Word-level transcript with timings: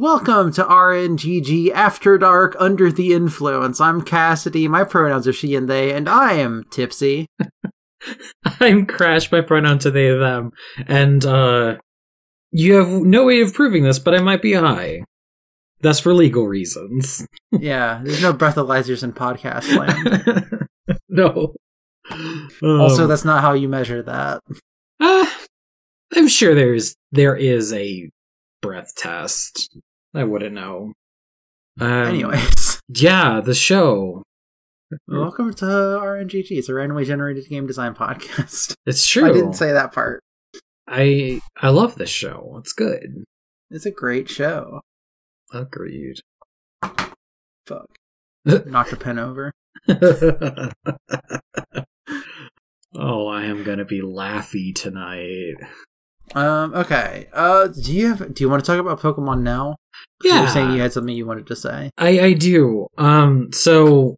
Welcome 0.00 0.52
to 0.52 0.62
RNGG 0.62 1.72
After 1.72 2.18
Dark 2.18 2.54
Under 2.60 2.92
the 2.92 3.12
Influence. 3.12 3.80
I'm 3.80 4.02
Cassidy. 4.02 4.68
My 4.68 4.84
pronouns 4.84 5.26
are 5.26 5.32
she 5.32 5.56
and 5.56 5.68
they, 5.68 5.92
and 5.92 6.08
I 6.08 6.34
am 6.34 6.62
tipsy. 6.70 7.26
I'm 8.60 8.86
Crash. 8.86 9.32
My 9.32 9.40
pronouns 9.40 9.86
are 9.86 9.90
they, 9.90 10.16
them. 10.16 10.52
And, 10.86 11.26
uh, 11.26 11.78
you 12.52 12.74
have 12.74 12.88
no 12.88 13.24
way 13.26 13.40
of 13.40 13.52
proving 13.52 13.82
this, 13.82 13.98
but 13.98 14.14
I 14.14 14.20
might 14.20 14.40
be 14.40 14.52
high. 14.52 15.02
That's 15.80 15.98
for 15.98 16.14
legal 16.14 16.46
reasons. 16.46 17.26
yeah, 17.50 18.00
there's 18.04 18.22
no 18.22 18.32
breathalyzers 18.32 19.02
in 19.02 19.12
podcast 19.12 19.66
land. 19.76 20.68
no. 21.08 21.56
also, 22.62 23.02
Um, 23.02 23.08
that's 23.08 23.24
not 23.24 23.42
how 23.42 23.52
you 23.52 23.68
measure 23.68 24.04
that. 24.04 24.42
uh, 25.00 25.26
I'm 26.14 26.28
sure 26.28 26.54
there's 26.54 26.94
there 27.10 27.34
is 27.34 27.72
a 27.72 28.08
breath 28.62 28.94
test. 28.94 29.76
I 30.14 30.24
wouldn't 30.24 30.54
know. 30.54 30.92
Um, 31.80 32.06
Anyways, 32.06 32.80
yeah, 32.88 33.40
the 33.40 33.54
show. 33.54 34.22
welcome 35.06 35.52
to 35.54 35.64
RNGG. 35.64 36.46
It's 36.50 36.68
a 36.68 36.74
randomly 36.74 37.04
generated 37.04 37.46
game 37.48 37.66
design 37.66 37.94
podcast. 37.94 38.74
It's 38.86 39.06
true. 39.06 39.28
I 39.28 39.32
didn't 39.32 39.52
say 39.54 39.72
that 39.72 39.92
part. 39.92 40.22
I 40.88 41.40
I 41.60 41.68
love 41.68 41.96
this 41.96 42.08
show. 42.08 42.56
It's 42.58 42.72
good. 42.72 43.24
It's 43.70 43.84
a 43.84 43.90
great 43.90 44.30
show. 44.30 44.80
Agreed. 45.52 46.20
Fuck. 47.66 47.86
Knocked 48.46 48.94
a 48.94 48.96
pen 48.96 49.18
over. 49.18 49.52
oh, 52.94 53.26
I 53.28 53.44
am 53.44 53.62
gonna 53.62 53.84
be 53.84 54.00
laughy 54.00 54.74
tonight. 54.74 55.56
Um. 56.34 56.72
Okay. 56.74 57.28
Uh. 57.34 57.68
Do 57.68 57.92
you 57.92 58.08
have? 58.08 58.34
Do 58.34 58.42
you 58.42 58.48
want 58.48 58.64
to 58.64 58.70
talk 58.70 58.80
about 58.80 59.00
Pokemon 59.00 59.42
now? 59.42 59.76
'Cause 60.22 60.32
You 60.32 60.40
were 60.40 60.48
saying 60.48 60.72
you 60.72 60.80
had 60.80 60.92
something 60.92 61.14
you 61.14 61.26
wanted 61.26 61.46
to 61.48 61.56
say. 61.56 61.90
I 61.96 62.20
I 62.20 62.32
do. 62.32 62.86
Um, 62.98 63.50
so 63.52 64.16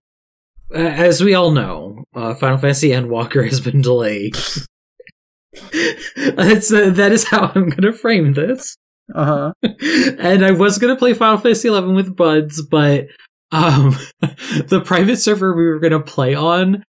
uh, 0.74 0.78
as 0.78 1.22
we 1.22 1.34
all 1.34 1.50
know, 1.50 2.04
uh, 2.14 2.34
Final 2.34 2.58
Fantasy 2.58 2.90
Endwalker 2.90 3.44
has 3.48 3.60
been 3.60 3.80
delayed. 3.82 4.36
That's 6.16 6.72
uh, 6.72 6.90
that 6.90 7.10
is 7.12 7.24
how 7.28 7.50
I'm 7.54 7.68
gonna 7.70 7.92
frame 7.92 8.34
this. 8.34 8.76
Uh 9.14 9.24
huh. 9.24 9.52
and 10.18 10.44
I 10.44 10.52
was 10.52 10.78
gonna 10.78 10.96
play 10.96 11.12
Final 11.14 11.38
Fantasy 11.38 11.68
Eleven 11.68 11.94
with 11.94 12.14
buds, 12.16 12.62
but 12.62 13.06
um, 13.52 13.96
the 14.20 14.80
private 14.84 15.16
server 15.16 15.54
we 15.54 15.66
were 15.66 15.80
gonna 15.80 16.00
play 16.00 16.34
on, 16.34 16.84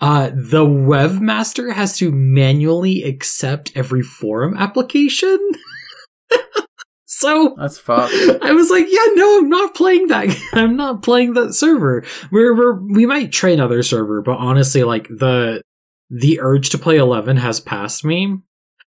uh, 0.00 0.28
the 0.34 0.64
webmaster 0.66 1.72
has 1.72 1.96
to 1.98 2.12
manually 2.12 3.02
accept 3.02 3.72
every 3.74 4.02
forum 4.02 4.54
application. 4.58 5.38
So 7.22 7.54
That's 7.58 7.78
fucked. 7.78 8.12
I 8.42 8.52
was 8.52 8.68
like, 8.70 8.86
yeah, 8.88 9.06
no, 9.14 9.38
I'm 9.38 9.48
not 9.48 9.74
playing 9.74 10.08
that. 10.08 10.36
I'm 10.52 10.76
not 10.76 11.02
playing 11.02 11.34
that 11.34 11.54
server. 11.54 12.04
We're, 12.30 12.54
we're 12.54 12.74
we 12.74 13.06
might 13.06 13.32
try 13.32 13.50
another 13.50 13.82
server, 13.82 14.20
but 14.22 14.36
honestly, 14.38 14.82
like 14.84 15.08
the 15.08 15.62
the 16.10 16.40
urge 16.40 16.70
to 16.70 16.78
play 16.78 16.98
Eleven 16.98 17.36
has 17.38 17.60
passed 17.60 18.04
me 18.04 18.26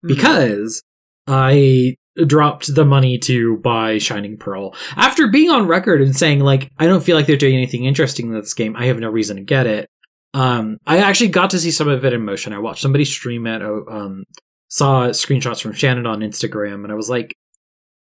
Mm-hmm. 0.06 0.16
because 0.16 0.82
I 1.28 1.96
dropped 2.28 2.74
the 2.76 2.84
money 2.86 3.18
to 3.20 3.58
buy 3.58 3.98
Shining 3.98 4.38
Pearl 4.38 4.76
after 4.98 5.28
being 5.28 5.50
on 5.50 5.68
record 5.68 6.02
and 6.02 6.14
saying 6.16 6.42
like 6.42 6.70
I 6.78 6.86
don't 6.88 7.04
feel 7.04 7.16
like 7.16 7.26
they're 7.26 7.38
doing 7.38 7.56
anything 7.56 7.86
interesting 7.86 8.28
in 8.28 8.34
this 8.34 8.54
game. 8.54 8.76
I 8.76 8.88
have 8.88 9.00
no 9.00 9.10
reason 9.10 9.38
to 9.38 9.44
get 9.44 9.66
it. 9.66 9.88
Um, 10.34 10.78
I 10.86 10.98
actually 10.98 11.30
got 11.30 11.52
to 11.52 11.60
see 11.60 11.72
some 11.72 11.88
of 11.88 12.04
it 12.04 12.12
in 12.14 12.26
motion. 12.26 12.54
I 12.54 12.60
watched 12.60 12.82
somebody 12.82 13.06
stream 13.06 13.48
it. 13.48 13.62
uh, 13.62 13.86
Um, 13.90 14.24
saw 14.68 15.08
screenshots 15.10 15.62
from 15.62 15.74
Shannon 15.74 16.06
on 16.08 16.20
Instagram, 16.22 16.84
and 16.84 16.92
I 16.92 16.96
was 16.96 17.08
like, 17.10 17.34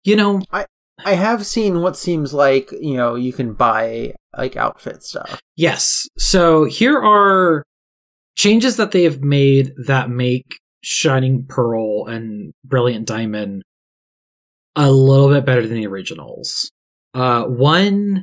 you 0.05 0.17
know, 0.17 0.41
I 0.51 0.67
I 1.05 1.15
have 1.15 1.47
seen 1.47 1.81
what 1.81 1.97
seems 1.97 2.33
like 2.33 2.71
you 2.73 2.97
know 2.97 3.15
you 3.15 3.33
can 3.33 3.55
buy 3.55 4.15
like 4.37 4.57
outfit 4.57 5.03
stuff. 5.03 5.41
Yes. 5.57 6.09
So 6.19 6.65
here 6.65 6.99
are 6.99 7.65
changes 8.37 8.77
that 8.77 8.93
they 8.93 9.05
have 9.05 9.21
made 9.21 9.73
that 9.87 10.11
make 10.11 10.59
Shining 10.83 11.47
Pearl 11.49 12.07
and 12.07 12.53
Brilliant 12.65 13.07
Diamond 13.07 13.63
a 14.75 14.91
little 14.91 15.29
bit 15.29 15.45
better 15.45 15.67
than 15.67 15.77
the 15.77 15.87
originals. 15.87 16.71
Uh, 17.15 17.45
one, 17.45 18.23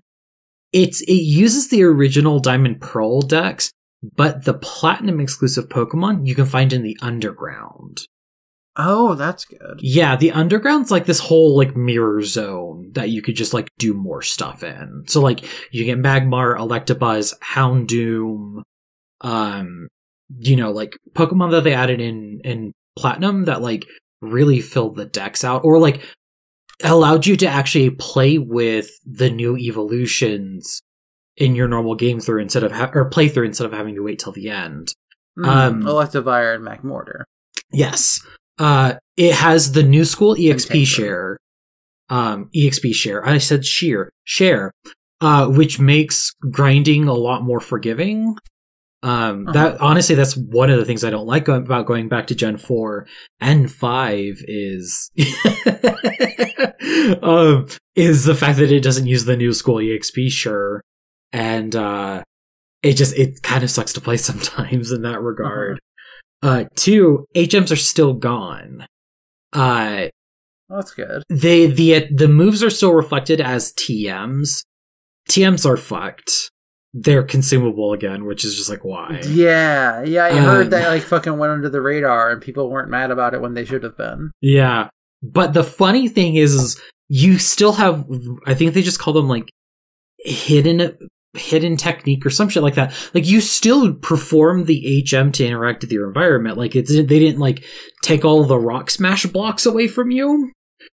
it's 0.74 1.02
it 1.02 1.14
uses 1.14 1.70
the 1.70 1.84
original 1.84 2.40
Diamond 2.40 2.82
Pearl 2.82 3.22
dex, 3.22 3.72
but 4.16 4.46
the 4.46 4.54
Platinum 4.54 5.20
exclusive 5.20 5.70
Pokemon 5.70 6.26
you 6.26 6.36
can 6.36 6.46
find 6.46 6.74
in 6.74 6.84
the 6.84 6.98
Underground. 7.02 8.00
Oh, 8.82 9.14
that's 9.16 9.44
good. 9.44 9.80
Yeah, 9.80 10.16
the 10.16 10.32
underground's 10.32 10.90
like 10.90 11.06
this 11.06 11.20
whole 11.20 11.58
like 11.58 11.76
mirror 11.76 12.22
zone 12.24 12.92
that 12.94 13.10
you 13.10 13.22
could 13.22 13.36
just 13.36 13.54
like 13.54 13.68
do 13.78 13.94
more 13.94 14.22
stuff 14.22 14.64
in. 14.64 15.04
So 15.08 15.20
like 15.22 15.44
you 15.72 15.84
get 15.84 15.98
Magmar, 16.00 16.58
Electabuzz, 16.58 17.38
Houndoom, 17.40 18.62
um, 19.20 19.90
you 20.38 20.56
know, 20.56 20.72
like 20.72 20.98
Pokemon 21.12 21.52
that 21.52 21.66
they 21.66 21.74
added 21.74 22.00
in 22.00 22.40
in 22.46 22.72
Platinum 22.98 23.46
that 23.46 23.62
like 23.62 23.86
really 24.22 24.62
filled 24.62 24.96
the 24.96 25.06
dex 25.06 25.44
out, 25.44 25.66
or 25.66 25.78
like 25.78 26.02
allowed 26.82 27.26
you 27.26 27.36
to 27.36 27.48
actually 27.48 27.90
play 27.90 28.38
with 28.38 28.90
the 29.06 29.30
new 29.30 29.58
evolutions 29.58 30.82
in 31.36 31.54
your 31.56 31.68
normal 31.68 31.96
game 31.96 32.22
through 32.22 32.42
instead 32.42 32.64
of 32.64 32.72
ha- 32.72 32.92
or 32.94 33.10
playthrough 33.10 33.46
instead 33.46 33.66
of 33.66 33.74
having 33.74 33.96
to 33.96 34.04
wait 34.04 34.20
till 34.20 34.32
the 34.32 34.50
end. 34.50 34.94
Mm, 35.38 35.48
Um, 35.48 35.84
Electivire 35.84 36.56
and 36.56 36.66
Magmortar. 36.66 37.24
Yes. 37.72 38.22
Uh, 38.60 38.96
it 39.18 39.34
has 39.34 39.72
the 39.72 39.84
new 39.84 40.06
school 40.06 40.36
EXP 40.36 40.86
share. 40.86 41.38
Um, 42.10 42.50
EXP 42.56 42.94
share. 42.94 43.26
I 43.28 43.38
said 43.38 43.66
sheer. 43.66 44.12
Share. 44.26 44.72
Uh, 45.22 45.48
which 45.48 45.80
makes 45.80 46.32
grinding 46.50 47.08
a 47.08 47.14
lot 47.14 47.44
more 47.44 47.60
forgiving. 47.60 48.36
Um, 49.04 49.48
Uh-huh. 49.48 49.52
that, 49.54 49.82
honestly, 49.82 50.16
that's 50.16 50.36
one 50.36 50.70
of 50.70 50.78
the 50.78 50.86
things 50.86 51.04
I 51.04 51.10
don't 51.10 51.28
like 51.28 51.48
about 51.48 51.86
going 51.86 52.08
back 52.10 52.28
to 52.28 52.36
Gen 52.36 52.58
4 52.58 53.06
and 53.40 53.72
5 53.72 54.36
is, 54.48 55.10
um, 57.22 57.68
is 57.96 58.26
the 58.26 58.36
fact 58.36 58.58
that 58.60 58.72
it 58.72 58.82
doesn't 58.84 59.08
use 59.08 59.26
the 59.26 59.38
new 59.38 59.54
school 59.54 59.76
EXP 59.78 60.30
share. 60.32 60.82
And, 61.32 61.76
uh, 61.76 62.24
it 62.82 62.94
just, 62.94 63.18
it 63.18 63.42
kind 63.44 63.64
of 63.64 63.70
sucks 63.72 63.94
to 63.94 64.02
play 64.02 64.18
sometimes 64.30 64.92
in 64.92 65.02
that 65.04 65.22
regard. 65.22 65.80
Uh, 66.42 66.66
two, 66.76 67.26
HMs 67.36 67.72
are 67.72 67.76
still 67.76 68.14
gone. 68.14 68.86
Uh, 69.54 70.08
That's 70.70 70.94
good. 70.94 71.24
they, 71.30 71.66
the, 71.68 72.08
the 72.14 72.28
moves 72.28 72.64
are 72.64 72.70
still 72.70 72.94
reflected 72.94 73.42
as 73.42 73.74
TMs. 73.74 74.64
TMs 75.30 75.66
are 75.66 75.78
fucked. 75.78 76.50
They're 76.94 77.24
consumable 77.24 77.94
again, 77.94 78.26
which 78.26 78.44
is 78.46 78.56
just 78.56 78.70
like, 78.70 78.84
why? 78.84 79.22
Yeah, 79.28 80.02
yeah. 80.04 80.26
I 80.26 80.30
Um, 80.32 80.38
heard 80.46 80.72
that 80.72 80.88
like 80.90 81.04
fucking 81.04 81.38
went 81.38 81.52
under 81.54 81.70
the 81.70 81.82
radar, 81.82 82.32
and 82.32 82.42
people 82.42 82.70
weren't 82.70 82.90
mad 82.90 83.12
about 83.12 83.34
it 83.36 83.42
when 83.42 83.54
they 83.54 83.64
should 83.66 83.84
have 83.84 83.96
been. 83.98 84.32
Yeah. 84.42 84.90
But 85.22 85.54
the 85.54 85.64
funny 85.64 86.08
thing 86.08 86.36
is, 86.36 86.56
is 86.56 86.82
you 87.10 87.38
still 87.38 87.74
have, 87.74 88.08
I 88.48 88.54
think 88.56 88.74
they 88.74 88.82
just 88.82 89.00
call 89.00 89.14
them 89.14 89.28
like 89.28 89.50
hidden, 90.20 90.98
hidden 91.34 91.78
technique 91.78 92.26
or 92.26 92.30
some 92.30 92.50
shit 92.50 92.64
like 92.64 92.76
that. 92.76 92.94
Like 93.14 93.28
you 93.28 93.42
still 93.42 93.94
perform 93.94 94.66
the 94.66 95.06
HM 95.10 95.32
to 95.34 95.46
interact 95.46 95.82
with 95.82 95.92
your 95.92 96.08
environment. 96.08 96.58
Like 96.58 96.76
it's, 96.76 96.94
they 96.94 97.04
didn't 97.04 97.40
like 97.40 97.64
take 98.04 98.26
all 98.26 98.44
the 98.44 98.60
rock 98.60 98.90
smash 98.90 99.26
blocks 99.26 99.66
away 99.66 99.88
from 99.88 100.12
you. 100.12 100.52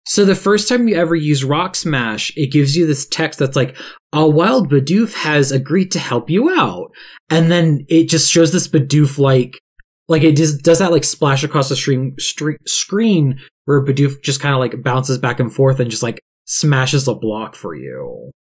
So 0.05 0.25
the 0.25 0.35
first 0.35 0.67
time 0.67 0.88
you 0.88 0.95
ever 0.95 1.16
use 1.16 1.43
rock 1.43 1.75
smash, 1.75 2.31
it 2.35 2.51
gives 2.51 2.75
you 2.75 2.88
this 2.88 3.07
text 3.07 3.39
that's 3.39 3.55
like, 3.55 3.77
a 4.11 4.27
wild 4.27 4.69
Bidoof 4.69 5.13
has 5.13 5.51
agreed 5.51 5.91
to 5.91 5.99
help 5.99 6.29
you 6.29 6.49
out. 6.49 6.91
And 7.29 7.51
then 7.51 7.85
it 7.89 8.09
just 8.09 8.31
shows 8.31 8.51
this 8.51 8.67
Bidoof 8.67 9.17
like, 9.17 9.59
like 10.07 10.23
it 10.23 10.35
just 10.35 10.63
does 10.63 10.79
that 10.79 10.91
like 10.91 11.03
splash 11.03 11.43
across 11.43 11.69
the 11.69 11.75
stream, 11.75 12.16
stre- 12.19 12.57
screen 12.67 13.39
where 13.66 13.83
Bidoof 13.83 14.22
just 14.23 14.40
kind 14.40 14.53
of 14.53 14.59
like 14.59 14.84
bounces 14.84 15.17
back 15.17 15.40
and 15.40 15.53
forth 15.53 15.79
and 15.79 15.90
just 15.90 16.03
like 16.03 16.19
smashes 16.46 17.08
a 17.08 17.16
block 17.16 17.55
for 17.55 17.75
you. 17.75 18.31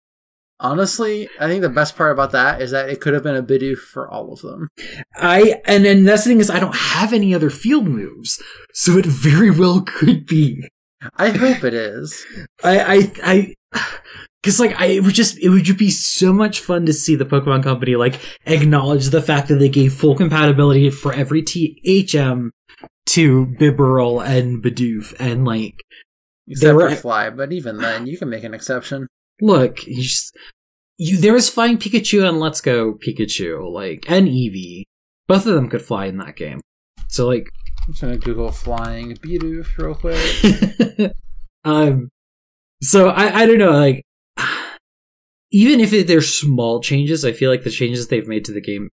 Honestly, 0.62 1.29
I 1.41 1.49
think 1.49 1.61
the 1.61 1.69
best 1.69 1.97
part 1.97 2.12
about 2.12 2.31
that 2.32 2.62
is 2.62 2.70
that 2.70 2.88
it 2.88 3.00
could 3.00 3.14
have 3.14 3.25
been 3.25 3.35
a 3.37 3.43
Bidoof 3.43 3.79
for 3.79 4.09
all 4.09 4.32
of 4.32 4.41
them. 4.43 4.69
I 5.17 5.61
and 5.67 5.85
then 5.85 6.05
that's 6.05 6.23
the 6.25 6.31
thing 6.31 6.41
is 6.41 6.49
I 6.50 6.61
don't 6.61 6.75
have 6.76 7.12
any 7.12 7.35
other 7.35 7.50
field 7.50 7.87
moves, 7.87 8.41
so 8.73 8.97
it 8.97 9.05
very 9.05 9.50
well 9.50 9.82
could 9.82 10.25
be. 10.25 10.69
I 11.17 11.31
hope 11.31 11.64
it 11.64 11.75
is. 11.75 12.25
I 12.62 12.81
I 12.81 13.12
I 13.25 13.55
because 14.41 14.61
like 14.61 14.81
I 14.81 14.87
it 14.87 15.03
would 15.05 15.14
just 15.14 15.37
it 15.38 15.49
would 15.49 15.64
just 15.64 15.79
be 15.81 15.91
so 15.91 16.32
much 16.32 16.61
fun 16.61 16.87
to 16.87 16.93
see 16.93 17.17
the 17.17 17.25
Pokemon 17.26 17.65
Company 17.65 17.97
like 17.97 18.20
acknowledge 18.47 19.06
the 19.11 19.20
fact 19.20 19.49
that 19.49 19.56
they 19.56 19.69
gave 19.69 19.93
full 19.93 20.15
compatibility 20.15 20.91
for 20.91 21.12
every 21.12 21.43
THM 21.43 22.50
to 23.06 23.47
Bibarel 23.47 24.25
and 24.25 24.62
Bidoof 24.62 25.12
and 25.19 25.44
like 25.44 25.82
Except 26.47 26.75
were- 26.75 26.91
for 26.91 26.97
Fly, 26.97 27.31
but 27.31 27.53
even 27.53 27.79
then, 27.79 28.06
you 28.06 28.17
can 28.17 28.29
make 28.31 28.44
an 28.44 28.55
exception. 28.55 29.08
Look 29.43 29.87
you 29.87 30.03
just 30.03 30.37
you 30.99 31.19
there 31.19 31.35
was 31.35 31.50
flying 31.50 31.77
Pikachu 31.77 32.27
and 32.27 32.41
Let's 32.41 32.61
Go 32.61 32.94
Pikachu 32.94 33.71
like 33.71 34.05
and 34.09 34.29
Eevee 34.29 34.85
both 35.29 35.47
of 35.47 35.55
them 35.55 35.69
could 35.69 35.83
fly 35.83 36.06
in 36.06 36.19
that 36.19 36.37
game 36.37 36.61
so 37.09 37.27
like 37.27 37.50
I'm 37.87 37.93
just 37.93 38.03
gonna 38.03 38.17
Google 38.17 38.53
flying 38.53 39.17
Bidoof 39.17 39.77
real 39.77 39.94
quick. 39.94 41.12
um 41.65 42.09
so 42.83 43.09
I, 43.09 43.41
I 43.41 43.47
don't 43.47 43.59
know, 43.59 43.73
like 43.73 44.05
even 45.53 45.81
if 45.81 45.93
it, 45.93 46.06
they're 46.06 46.23
small 46.23 46.81
changes, 46.81 47.25
I 47.25 47.33
feel 47.33 47.50
like 47.50 47.65
the 47.65 47.71
changes 47.71 48.09
they've 48.09 48.27
made 48.27 48.44
to 48.47 48.53
the 48.53 48.61
game 48.61 48.89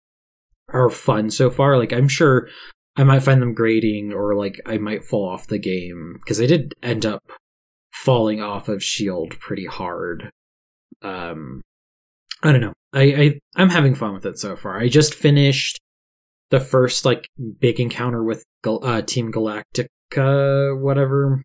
are 0.70 0.90
fun 0.90 1.30
so 1.30 1.50
far. 1.50 1.78
Like 1.78 1.94
I'm 1.94 2.08
sure 2.08 2.50
I 2.96 3.04
might 3.04 3.24
find 3.24 3.42
them 3.42 3.54
grating 3.54 4.12
or 4.12 4.36
like 4.36 4.60
I 4.66 4.78
might 4.78 5.06
fall 5.06 5.30
off 5.30 5.48
the 5.48 5.60
game 5.60 6.18
because 6.20 6.42
I 6.42 6.48
did 6.48 6.74
end 6.82 7.06
up 7.06 7.24
falling 7.94 8.42
off 8.42 8.70
of 8.70 8.84
Shield 8.84 9.40
pretty 9.40 9.66
hard. 9.66 10.32
Um, 11.02 11.62
I 12.44 12.52
don't 12.52 12.62
know. 12.62 12.74
I, 12.94 13.02
I 13.02 13.40
I'm 13.56 13.70
having 13.70 13.96
fun 13.96 14.14
with 14.14 14.26
it 14.26 14.40
so 14.40 14.56
far. 14.56 14.80
I 14.80 14.88
just 14.88 15.14
finished 15.14 15.80
the 16.50 16.60
first 16.60 17.06
like 17.06 17.28
big 17.60 17.80
encounter 17.80 18.24
with 18.24 18.44
uh, 18.66 19.02
Team 19.02 19.32
Galactica, 19.32 20.80
whatever. 20.80 21.44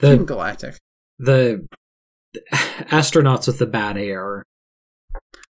The, 0.00 0.16
Team 0.16 0.26
Galactic. 0.26 0.78
The, 1.18 1.66
the 2.32 2.40
astronauts 2.90 3.46
with 3.46 3.58
the 3.58 3.66
bad 3.66 3.96
hair. 3.96 4.44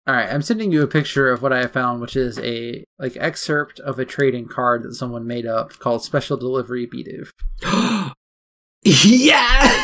All 0.07 0.15
right, 0.15 0.33
I'm 0.33 0.41
sending 0.41 0.71
you 0.71 0.81
a 0.81 0.87
picture 0.87 1.31
of 1.31 1.43
what 1.43 1.53
I 1.53 1.67
found, 1.67 2.01
which 2.01 2.15
is 2.15 2.39
a 2.39 2.83
like 2.97 3.15
excerpt 3.17 3.79
of 3.79 3.99
a 3.99 4.05
trading 4.05 4.47
card 4.47 4.83
that 4.83 4.95
someone 4.95 5.27
made 5.27 5.45
up 5.45 5.77
called 5.77 6.03
Special 6.03 6.37
Delivery 6.37 6.87
Bidoof. 6.87 7.29
yes! 8.83 9.81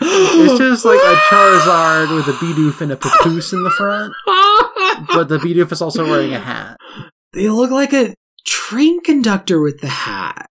it's 0.00 0.58
just 0.58 0.84
like 0.84 0.98
a 0.98 1.16
Charizard 1.28 2.14
with 2.14 2.26
a 2.28 2.32
Bidoof 2.32 2.80
and 2.80 2.92
a 2.92 2.96
Papoose 2.96 3.52
in 3.52 3.62
the 3.62 3.70
front, 3.70 4.14
but 5.14 5.28
the 5.28 5.38
Bidoof 5.38 5.70
is 5.72 5.82
also 5.82 6.04
wearing 6.04 6.32
a 6.32 6.40
hat. 6.40 6.78
They 7.32 7.48
look 7.48 7.70
like 7.70 7.92
a 7.92 8.14
train 8.46 9.02
conductor 9.02 9.60
with 9.60 9.80
the 9.80 9.88
hat. 9.88 10.46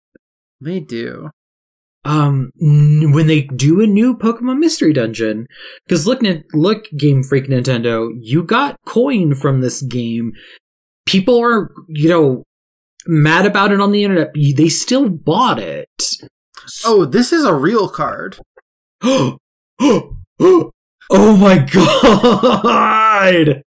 They 0.62 0.80
do. 0.80 1.32
Um, 2.06 2.52
when 2.60 3.28
they 3.28 3.42
do 3.42 3.82
a 3.82 3.88
new 3.88 4.16
Pokemon 4.16 4.60
Mystery 4.60 4.94
Dungeon, 4.94 5.48
because 5.86 6.08
look, 6.08 6.22
look, 6.54 6.86
Game 6.98 7.24
Freak 7.24 7.48
Nintendo, 7.48 8.10
you 8.22 8.44
got 8.44 8.78
coin 8.86 9.36
from 9.36 9.62
this 9.62 9.82
game. 9.82 10.32
People 11.06 11.42
are, 11.42 11.72
you 11.90 12.08
know, 12.08 12.44
mad 13.08 13.46
about 13.46 13.72
it 13.72 13.82
on 13.82 13.92
the 13.92 14.04
internet. 14.04 14.32
They 14.34 14.70
still 14.70 15.10
bought 15.10 15.60
it. 15.60 15.90
Oh, 16.86 17.06
this 17.06 17.32
is 17.32 17.46
a 17.46 17.54
real 17.54 17.90
card. 17.90 18.40
oh 19.02 19.38
my 21.10 21.58
god! 21.58 23.64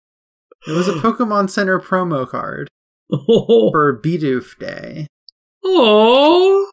It 0.66 0.72
was 0.72 0.88
a 0.88 0.93
Pokemon 0.93 1.50
Center 1.50 1.81
promo 1.81 2.28
card 2.28 2.69
oh. 3.10 3.70
for 3.72 4.00
Bidoof 4.00 4.58
Day. 4.58 5.08
Oh. 5.64 6.70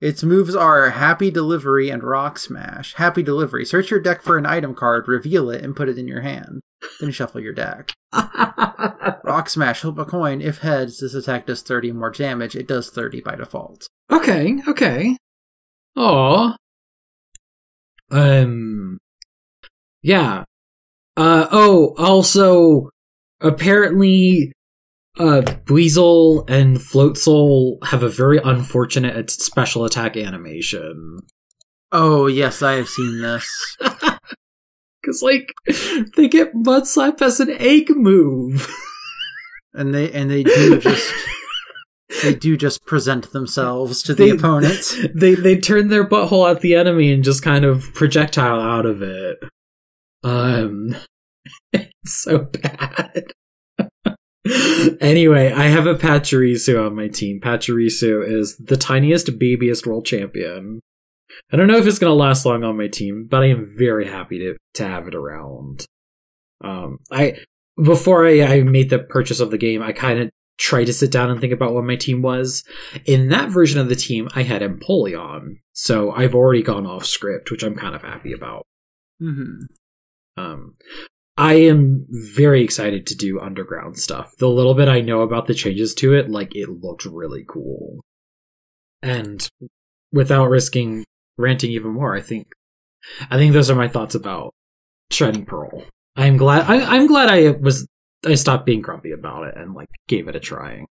Its 0.00 0.22
moves 0.22 0.54
are 0.54 0.90
Happy 0.90 1.30
Delivery 1.30 1.90
and 1.90 2.02
Rock 2.02 2.38
Smash. 2.38 2.94
Happy 2.94 3.22
Delivery. 3.22 3.66
Search 3.66 3.90
your 3.90 4.00
deck 4.00 4.22
for 4.22 4.38
an 4.38 4.46
item 4.46 4.74
card, 4.74 5.06
reveal 5.06 5.50
it, 5.50 5.62
and 5.62 5.76
put 5.76 5.90
it 5.90 5.98
in 5.98 6.08
your 6.08 6.22
hand. 6.22 6.60
Then 7.00 7.10
shuffle 7.10 7.42
your 7.42 7.52
deck. 7.52 7.92
Rock 9.24 9.50
Smash. 9.50 9.80
Flip 9.80 9.98
a 9.98 10.06
coin. 10.06 10.40
If 10.40 10.58
heads, 10.58 11.00
this 11.00 11.12
attack 11.12 11.46
does 11.46 11.60
30 11.60 11.92
more 11.92 12.10
damage. 12.10 12.56
It 12.56 12.66
does 12.66 12.88
30 12.88 13.20
by 13.20 13.36
default. 13.36 13.86
Okay, 14.10 14.62
okay. 14.66 15.18
Oh. 15.96 16.54
Um. 18.10 18.98
Yeah. 20.02 20.44
Uh. 21.16 21.46
Oh. 21.50 21.94
Also, 21.98 22.90
apparently, 23.40 24.52
uh, 25.18 25.42
Buizel 25.64 26.48
and 26.48 26.78
Floatzel 26.78 27.84
have 27.86 28.02
a 28.02 28.08
very 28.08 28.38
unfortunate 28.38 29.30
special 29.30 29.84
attack 29.84 30.16
animation. 30.16 31.20
Oh 31.92 32.26
yes, 32.26 32.62
I 32.62 32.74
have 32.74 32.88
seen 32.88 33.20
this. 33.20 33.76
Cause 35.04 35.22
like 35.22 35.52
they 36.16 36.28
get 36.28 36.54
mud 36.54 36.86
slap 36.86 37.22
as 37.22 37.40
an 37.40 37.50
egg 37.50 37.90
move, 37.90 38.72
and 39.74 39.94
they 39.94 40.12
and 40.12 40.30
they 40.30 40.42
do 40.42 40.78
just 40.78 41.12
they 42.22 42.34
do 42.34 42.56
just 42.56 42.84
present 42.86 43.32
themselves 43.32 44.02
to 44.02 44.14
the 44.14 44.26
they, 44.26 44.30
opponent. 44.30 44.96
They 45.14 45.34
they 45.34 45.58
turn 45.58 45.88
their 45.88 46.06
butthole 46.06 46.50
at 46.50 46.60
the 46.60 46.74
enemy 46.74 47.12
and 47.12 47.24
just 47.24 47.42
kind 47.42 47.64
of 47.64 47.92
projectile 47.94 48.60
out 48.60 48.86
of 48.86 49.02
it. 49.02 49.38
Um, 50.22 50.96
it's 51.72 51.90
so 52.22 52.38
bad. 52.38 53.32
anyway, 55.00 55.52
I 55.52 55.64
have 55.64 55.86
a 55.86 55.94
Pachirisu 55.94 56.84
on 56.84 56.96
my 56.96 57.08
team. 57.08 57.40
Pachirisu 57.40 58.26
is 58.26 58.56
the 58.56 58.76
tiniest, 58.76 59.38
babyest 59.38 59.86
world 59.86 60.04
champion. 60.04 60.80
I 61.52 61.56
don't 61.56 61.68
know 61.68 61.76
if 61.76 61.86
it's 61.86 61.98
going 61.98 62.10
to 62.10 62.14
last 62.14 62.44
long 62.44 62.64
on 62.64 62.76
my 62.76 62.88
team, 62.88 63.26
but 63.30 63.42
I 63.42 63.46
am 63.46 63.72
very 63.76 64.06
happy 64.06 64.38
to, 64.40 64.56
to 64.74 64.84
have 64.86 65.06
it 65.06 65.14
around. 65.14 65.86
Um, 66.62 66.98
I 67.10 67.38
before 67.82 68.26
I, 68.26 68.42
I 68.42 68.62
made 68.62 68.90
the 68.90 68.98
purchase 68.98 69.40
of 69.40 69.50
the 69.50 69.58
game, 69.58 69.82
I 69.82 69.92
kind 69.92 70.18
of 70.20 70.30
tried 70.58 70.84
to 70.84 70.92
sit 70.92 71.10
down 71.10 71.30
and 71.30 71.40
think 71.40 71.52
about 71.52 71.72
what 71.72 71.84
my 71.84 71.96
team 71.96 72.22
was. 72.22 72.64
In 73.06 73.28
that 73.28 73.50
version 73.50 73.80
of 73.80 73.88
the 73.88 73.96
team, 73.96 74.28
I 74.34 74.42
had 74.42 74.62
Empoleon, 74.62 75.56
so 75.72 76.10
I've 76.12 76.34
already 76.34 76.62
gone 76.62 76.86
off 76.86 77.06
script, 77.06 77.50
which 77.50 77.62
I'm 77.62 77.74
kind 77.74 77.94
of 77.94 78.02
happy 78.02 78.32
about. 78.32 78.66
Mm-hmm. 79.22 79.64
Um, 80.36 80.74
I 81.36 81.54
am 81.54 82.06
very 82.10 82.62
excited 82.62 83.06
to 83.06 83.16
do 83.16 83.40
underground 83.40 83.98
stuff. 83.98 84.34
The 84.38 84.48
little 84.48 84.74
bit 84.74 84.88
I 84.88 85.00
know 85.00 85.22
about 85.22 85.46
the 85.46 85.54
changes 85.54 85.94
to 85.94 86.14
it, 86.14 86.30
like 86.30 86.54
it 86.54 86.68
looked 86.68 87.06
really 87.06 87.44
cool. 87.48 88.00
And 89.02 89.48
without 90.12 90.50
risking 90.50 91.04
ranting 91.38 91.70
even 91.70 91.92
more, 91.92 92.14
I 92.14 92.20
think 92.20 92.48
I 93.30 93.38
think 93.38 93.54
those 93.54 93.70
are 93.70 93.74
my 93.74 93.88
thoughts 93.88 94.14
about 94.14 94.52
Shining 95.10 95.46
Pearl. 95.46 95.84
I'm 96.16 96.36
glad 96.36 96.68
I, 96.68 96.96
am 96.96 97.06
glad 97.06 97.30
I 97.30 97.52
was 97.52 97.86
I 98.24 98.34
stopped 98.34 98.66
being 98.66 98.82
grumpy 98.82 99.12
about 99.12 99.48
it 99.48 99.56
and 99.56 99.74
like 99.74 99.88
gave 100.08 100.28
it 100.28 100.36
a 100.36 100.40
try. 100.40 100.84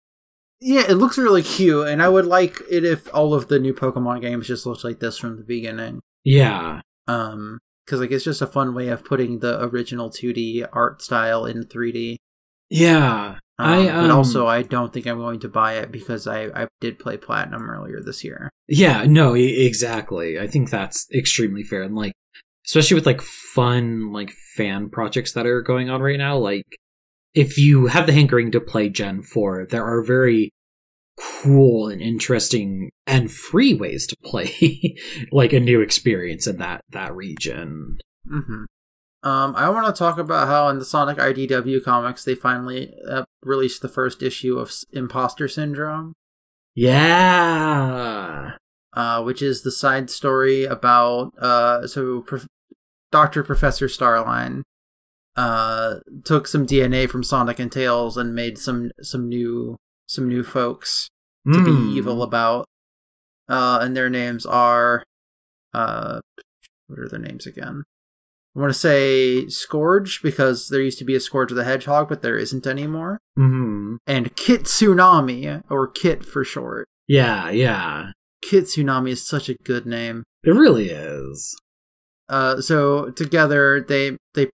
Yeah, 0.60 0.84
it 0.88 0.94
looks 0.94 1.18
really 1.18 1.42
cute, 1.42 1.86
and 1.88 2.02
I 2.02 2.08
would 2.08 2.24
like 2.24 2.62
it 2.70 2.82
if 2.82 3.12
all 3.14 3.34
of 3.34 3.48
the 3.48 3.58
new 3.58 3.74
Pokemon 3.74 4.22
games 4.22 4.46
just 4.46 4.64
looked 4.64 4.84
like 4.84 5.00
this 5.00 5.18
from 5.18 5.36
the 5.36 5.44
beginning. 5.44 6.00
Yeah. 6.24 6.80
Um, 7.06 7.58
because 7.84 8.00
like 8.00 8.10
it's 8.10 8.24
just 8.24 8.42
a 8.42 8.46
fun 8.46 8.74
way 8.74 8.88
of 8.88 9.04
putting 9.04 9.38
the 9.38 9.62
original 9.62 10.10
2D 10.10 10.66
art 10.72 11.02
style 11.02 11.44
in 11.44 11.64
3D. 11.64 12.16
Yeah, 12.68 13.36
um, 13.58 13.68
I. 13.68 13.88
Um, 13.88 14.08
but 14.08 14.10
also, 14.10 14.46
I 14.46 14.62
don't 14.62 14.92
think 14.92 15.06
I'm 15.06 15.18
going 15.18 15.40
to 15.40 15.48
buy 15.48 15.74
it 15.74 15.92
because 15.92 16.26
I 16.26 16.46
I 16.46 16.68
did 16.80 16.98
play 16.98 17.16
Platinum 17.16 17.68
earlier 17.70 18.00
this 18.00 18.24
year. 18.24 18.50
Yeah, 18.66 19.04
no, 19.04 19.34
exactly. 19.34 20.38
I 20.38 20.46
think 20.48 20.70
that's 20.70 21.06
extremely 21.14 21.62
fair, 21.62 21.82
and 21.82 21.94
like 21.94 22.12
especially 22.66 22.96
with 22.96 23.06
like 23.06 23.22
fun 23.22 24.12
like 24.12 24.32
fan 24.56 24.90
projects 24.90 25.32
that 25.32 25.46
are 25.46 25.62
going 25.62 25.90
on 25.90 26.02
right 26.02 26.18
now, 26.18 26.36
like 26.36 26.66
if 27.36 27.58
you 27.58 27.86
have 27.86 28.06
the 28.06 28.12
hankering 28.12 28.50
to 28.50 28.60
play 28.60 28.88
Gen 28.88 29.22
4, 29.22 29.66
there 29.66 29.84
are 29.84 30.02
very 30.02 30.50
cool 31.18 31.88
and 31.88 32.00
interesting 32.00 32.90
and 33.06 33.30
free 33.30 33.74
ways 33.74 34.06
to 34.06 34.16
play 34.24 34.96
like 35.32 35.52
a 35.52 35.60
new 35.60 35.80
experience 35.80 36.46
in 36.46 36.56
that 36.58 36.80
that 36.90 37.14
region. 37.14 37.98
Mm-hmm. 38.26 38.64
Um, 39.28 39.54
I 39.56 39.68
want 39.68 39.86
to 39.86 39.98
talk 39.98 40.18
about 40.18 40.48
how 40.48 40.68
in 40.68 40.78
the 40.78 40.84
Sonic 40.84 41.18
IDW 41.18 41.84
comics 41.84 42.24
they 42.24 42.34
finally 42.34 42.92
uh, 43.08 43.24
released 43.42 43.82
the 43.82 43.88
first 43.88 44.22
issue 44.22 44.58
of 44.58 44.72
Imposter 44.92 45.48
Syndrome. 45.48 46.14
Yeah. 46.74 48.52
Uh, 48.92 49.22
which 49.22 49.42
is 49.42 49.62
the 49.62 49.72
side 49.72 50.08
story 50.10 50.64
about 50.64 51.32
uh, 51.38 51.86
so 51.86 52.24
Doctor 53.10 53.42
Professor 53.42 53.88
Starline 53.88 54.62
uh, 55.36 55.96
took 56.24 56.46
some 56.46 56.66
DNA 56.66 57.08
from 57.08 57.22
Sonic 57.22 57.58
and 57.58 57.70
Tails 57.70 58.16
and 58.16 58.34
made 58.34 58.58
some 58.58 58.90
some 59.02 59.28
new 59.28 59.76
some 60.06 60.28
new 60.28 60.42
folks 60.42 61.08
mm. 61.46 61.52
to 61.52 61.64
be 61.64 61.70
hmm. 61.70 61.96
evil 61.96 62.22
about. 62.22 62.66
Uh, 63.48 63.78
and 63.80 63.96
their 63.96 64.10
names 64.10 64.44
are, 64.44 65.04
uh, 65.72 66.20
what 66.86 66.98
are 66.98 67.08
their 67.08 67.20
names 67.20 67.46
again? 67.46 67.84
I 68.56 68.60
want 68.60 68.72
to 68.72 68.78
say 68.78 69.46
Scourge 69.48 70.22
because 70.22 70.68
there 70.68 70.80
used 70.80 70.98
to 70.98 71.04
be 71.04 71.14
a 71.14 71.20
Scourge 71.20 71.50
of 71.50 71.56
the 71.56 71.64
Hedgehog, 71.64 72.08
but 72.08 72.22
there 72.22 72.38
isn't 72.38 72.66
anymore. 72.66 73.18
Mm-hmm. 73.38 73.96
And 74.06 74.34
Kitsunami, 74.34 75.62
or 75.68 75.88
Kit 75.88 76.24
for 76.24 76.42
short. 76.42 76.88
Yeah, 77.06 77.50
yeah. 77.50 78.12
Kitsunami 78.44 79.10
is 79.10 79.26
such 79.26 79.48
a 79.48 79.56
good 79.62 79.86
name. 79.86 80.24
It 80.42 80.52
really 80.52 80.88
is. 80.88 81.54
Uh, 82.28 82.60
so 82.60 83.10
together 83.10 83.84
they 83.86 84.16
they 84.34 84.48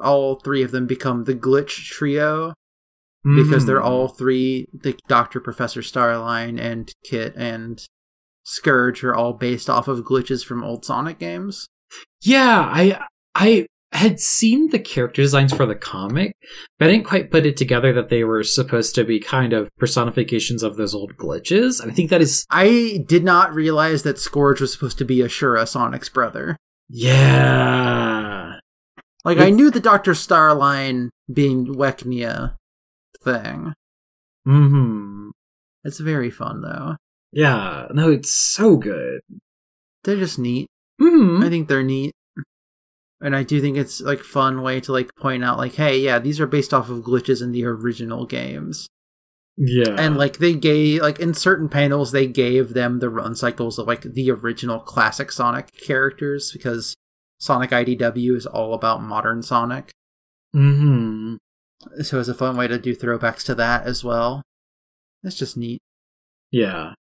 all 0.00 0.36
three 0.36 0.62
of 0.62 0.70
them 0.70 0.86
become 0.86 1.24
the 1.24 1.34
Glitch 1.34 1.86
Trio, 1.86 2.54
mm. 3.26 3.44
because 3.44 3.66
they're 3.66 3.82
all 3.82 4.08
mm. 4.08 4.16
three 4.16 4.66
the 4.72 4.98
Doctor 5.08 5.40
Professor 5.40 5.80
Starline 5.80 6.60
and 6.60 6.92
Kit 7.04 7.34
and 7.36 7.84
Scourge 8.44 9.04
are 9.04 9.14
all 9.14 9.32
based 9.32 9.70
off 9.70 9.88
of 9.88 10.04
glitches 10.04 10.44
from 10.44 10.64
old 10.64 10.84
Sonic 10.84 11.18
games. 11.18 11.68
Yeah, 12.22 12.68
I 12.72 13.04
I 13.34 13.66
had 13.92 14.18
seen 14.18 14.70
the 14.70 14.78
character 14.78 15.22
designs 15.22 15.52
for 15.52 15.66
the 15.66 15.74
comic, 15.74 16.32
but 16.78 16.88
I 16.88 16.92
didn't 16.92 17.06
quite 17.06 17.30
put 17.30 17.44
it 17.44 17.56
together 17.56 17.92
that 17.92 18.08
they 18.08 18.24
were 18.24 18.42
supposed 18.42 18.94
to 18.94 19.04
be 19.04 19.20
kind 19.20 19.52
of 19.52 19.68
personifications 19.78 20.62
of 20.62 20.76
those 20.76 20.94
old 20.94 21.16
glitches. 21.16 21.80
And 21.80 21.92
I 21.92 21.94
think 21.94 22.10
that 22.10 22.22
is 22.22 22.46
I 22.50 23.04
did 23.06 23.22
not 23.22 23.54
realize 23.54 24.02
that 24.02 24.18
Scourge 24.18 24.60
was 24.60 24.72
supposed 24.72 24.98
to 24.98 25.04
be 25.04 25.18
Ashura 25.18 25.68
Sonic's 25.68 26.08
brother. 26.08 26.56
Yeah. 26.88 27.91
Like 29.24 29.38
I 29.38 29.50
knew 29.50 29.70
the 29.70 29.80
Doctor 29.80 30.12
Starline 30.12 31.10
being 31.32 31.66
Wechnia 31.74 32.56
thing. 33.22 33.72
hmm 34.44 35.30
It's 35.84 36.00
very 36.00 36.30
fun 36.30 36.60
though. 36.62 36.96
Yeah. 37.32 37.86
No, 37.92 38.10
it's 38.10 38.30
so 38.30 38.76
good. 38.76 39.20
They're 40.04 40.16
just 40.16 40.38
neat. 40.38 40.66
hmm 41.00 41.42
I 41.42 41.48
think 41.48 41.68
they're 41.68 41.82
neat. 41.82 42.12
And 43.20 43.36
I 43.36 43.44
do 43.44 43.60
think 43.60 43.76
it's 43.76 44.00
like 44.00 44.18
fun 44.18 44.62
way 44.62 44.80
to 44.80 44.90
like 44.92 45.14
point 45.14 45.44
out 45.44 45.56
like, 45.56 45.74
hey, 45.74 45.98
yeah, 46.00 46.18
these 46.18 46.40
are 46.40 46.46
based 46.46 46.74
off 46.74 46.90
of 46.90 47.04
glitches 47.04 47.40
in 47.40 47.52
the 47.52 47.64
original 47.64 48.26
games. 48.26 48.88
Yeah. 49.56 49.94
And 49.96 50.16
like 50.16 50.38
they 50.38 50.54
gave 50.54 51.02
like 51.02 51.20
in 51.20 51.32
certain 51.34 51.68
panels 51.68 52.10
they 52.10 52.26
gave 52.26 52.74
them 52.74 52.98
the 52.98 53.08
run 53.10 53.36
cycles 53.36 53.78
of 53.78 53.86
like 53.86 54.02
the 54.02 54.30
original 54.32 54.80
classic 54.80 55.30
Sonic 55.30 55.70
characters 55.80 56.50
because 56.52 56.96
Sonic 57.42 57.70
IDW 57.70 58.36
is 58.36 58.46
all 58.46 58.72
about 58.72 59.02
modern 59.02 59.42
Sonic. 59.42 59.90
hmm 60.52 61.34
So 62.00 62.20
it's 62.20 62.28
a 62.28 62.34
fun 62.34 62.56
way 62.56 62.68
to 62.68 62.78
do 62.78 62.94
throwbacks 62.94 63.42
to 63.46 63.56
that 63.56 63.84
as 63.84 64.04
well. 64.04 64.42
It's 65.24 65.34
just 65.34 65.56
neat. 65.56 65.80
Yeah. 66.52 66.94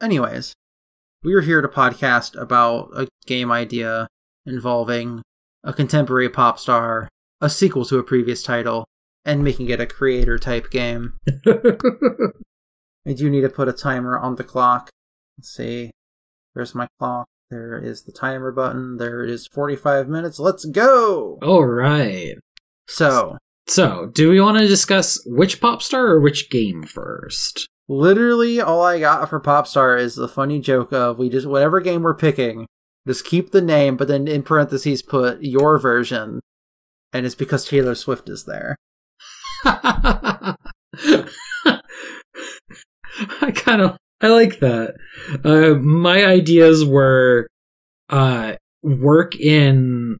Anyways, 0.00 0.54
we 1.22 1.34
are 1.34 1.42
here 1.42 1.60
to 1.60 1.68
podcast 1.68 2.34
about 2.40 2.92
a 2.96 3.08
game 3.26 3.52
idea 3.52 4.08
involving 4.46 5.20
a 5.62 5.74
contemporary 5.74 6.30
pop 6.30 6.58
star, 6.58 7.10
a 7.42 7.50
sequel 7.50 7.84
to 7.84 7.98
a 7.98 8.02
previous 8.02 8.42
title, 8.42 8.86
and 9.22 9.44
making 9.44 9.68
it 9.68 9.82
a 9.82 9.86
creator 9.86 10.38
type 10.38 10.70
game. 10.70 11.18
I 11.46 13.12
do 13.14 13.28
need 13.28 13.42
to 13.42 13.50
put 13.50 13.68
a 13.68 13.74
timer 13.74 14.18
on 14.18 14.36
the 14.36 14.44
clock. 14.44 14.88
Let's 15.36 15.54
see. 15.54 15.90
There's 16.54 16.74
my 16.74 16.88
clock. 16.98 17.26
There 17.52 17.78
is 17.78 18.04
the 18.04 18.12
timer 18.12 18.50
button. 18.50 18.96
There 18.96 19.22
is 19.22 19.46
45 19.46 20.08
minutes. 20.08 20.38
Let's 20.38 20.64
go! 20.64 21.38
All 21.42 21.66
right. 21.66 22.36
So, 22.88 23.36
So, 23.66 24.10
do 24.12 24.30
we 24.30 24.40
want 24.40 24.56
to 24.56 24.66
discuss 24.66 25.22
which 25.26 25.60
pop 25.60 25.82
star 25.82 26.06
or 26.06 26.20
which 26.20 26.48
game 26.48 26.82
first? 26.82 27.68
literally 27.88 28.58
all 28.58 28.82
I 28.82 28.98
got 29.00 29.28
for 29.28 29.38
Popstar 29.38 30.00
is 30.00 30.14
the 30.14 30.28
funny 30.28 30.60
joke 30.60 30.92
of 30.94 31.18
we 31.18 31.28
just, 31.28 31.46
whatever 31.46 31.78
game 31.80 32.02
we're 32.02 32.14
picking, 32.14 32.66
just 33.06 33.26
keep 33.26 33.50
the 33.50 33.60
name, 33.60 33.98
but 33.98 34.08
then 34.08 34.26
in 34.26 34.42
parentheses 34.42 35.02
put 35.02 35.42
your 35.42 35.78
version. 35.78 36.40
And 37.12 37.26
it's 37.26 37.34
because 37.34 37.66
Taylor 37.66 37.94
Swift 37.94 38.30
is 38.30 38.44
there. 38.44 38.76
I 39.64 40.56
kind 43.54 43.82
of 43.82 43.98
I 44.22 44.28
like 44.28 44.60
that. 44.60 44.94
Uh, 45.44 45.74
my 45.80 46.24
ideas 46.24 46.84
were 46.84 47.48
uh, 48.08 48.54
work 48.82 49.34
in 49.38 50.16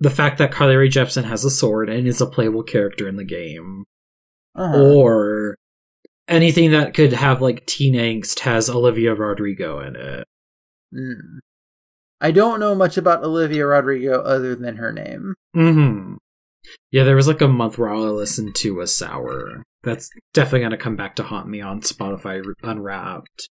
the 0.00 0.10
fact 0.10 0.38
that 0.38 0.52
Carly 0.52 0.76
Rae 0.76 0.88
Jepsen 0.88 1.24
has 1.24 1.44
a 1.44 1.50
sword 1.50 1.88
and 1.88 2.06
is 2.06 2.20
a 2.20 2.26
playable 2.26 2.62
character 2.62 3.08
in 3.08 3.16
the 3.16 3.24
game, 3.24 3.84
Uh-huh. 4.54 4.76
or 4.76 5.56
anything 6.28 6.72
that 6.72 6.92
could 6.94 7.12
have 7.12 7.40
like 7.40 7.64
teen 7.66 7.94
angst 7.94 8.40
has 8.40 8.68
Olivia 8.68 9.14
Rodrigo 9.14 9.80
in 9.80 9.96
it. 9.96 10.24
Mm. 10.94 11.38
I 12.20 12.30
don't 12.30 12.60
know 12.60 12.74
much 12.74 12.96
about 12.96 13.24
Olivia 13.24 13.66
Rodrigo 13.66 14.20
other 14.20 14.54
than 14.54 14.76
her 14.76 14.92
name. 14.92 15.34
hmm 15.54 16.14
Yeah, 16.90 17.04
there 17.04 17.16
was 17.16 17.28
like 17.28 17.40
a 17.40 17.48
month 17.48 17.78
where 17.78 17.90
I 17.90 17.96
listened 17.96 18.54
to 18.56 18.80
a 18.80 18.86
sour. 18.86 19.62
That's 19.82 20.08
definitely 20.32 20.60
gonna 20.60 20.76
come 20.76 20.96
back 20.96 21.16
to 21.16 21.22
haunt 21.22 21.48
me 21.48 21.60
on 21.60 21.80
Spotify 21.80 22.42
Unwrapped. 22.62 23.48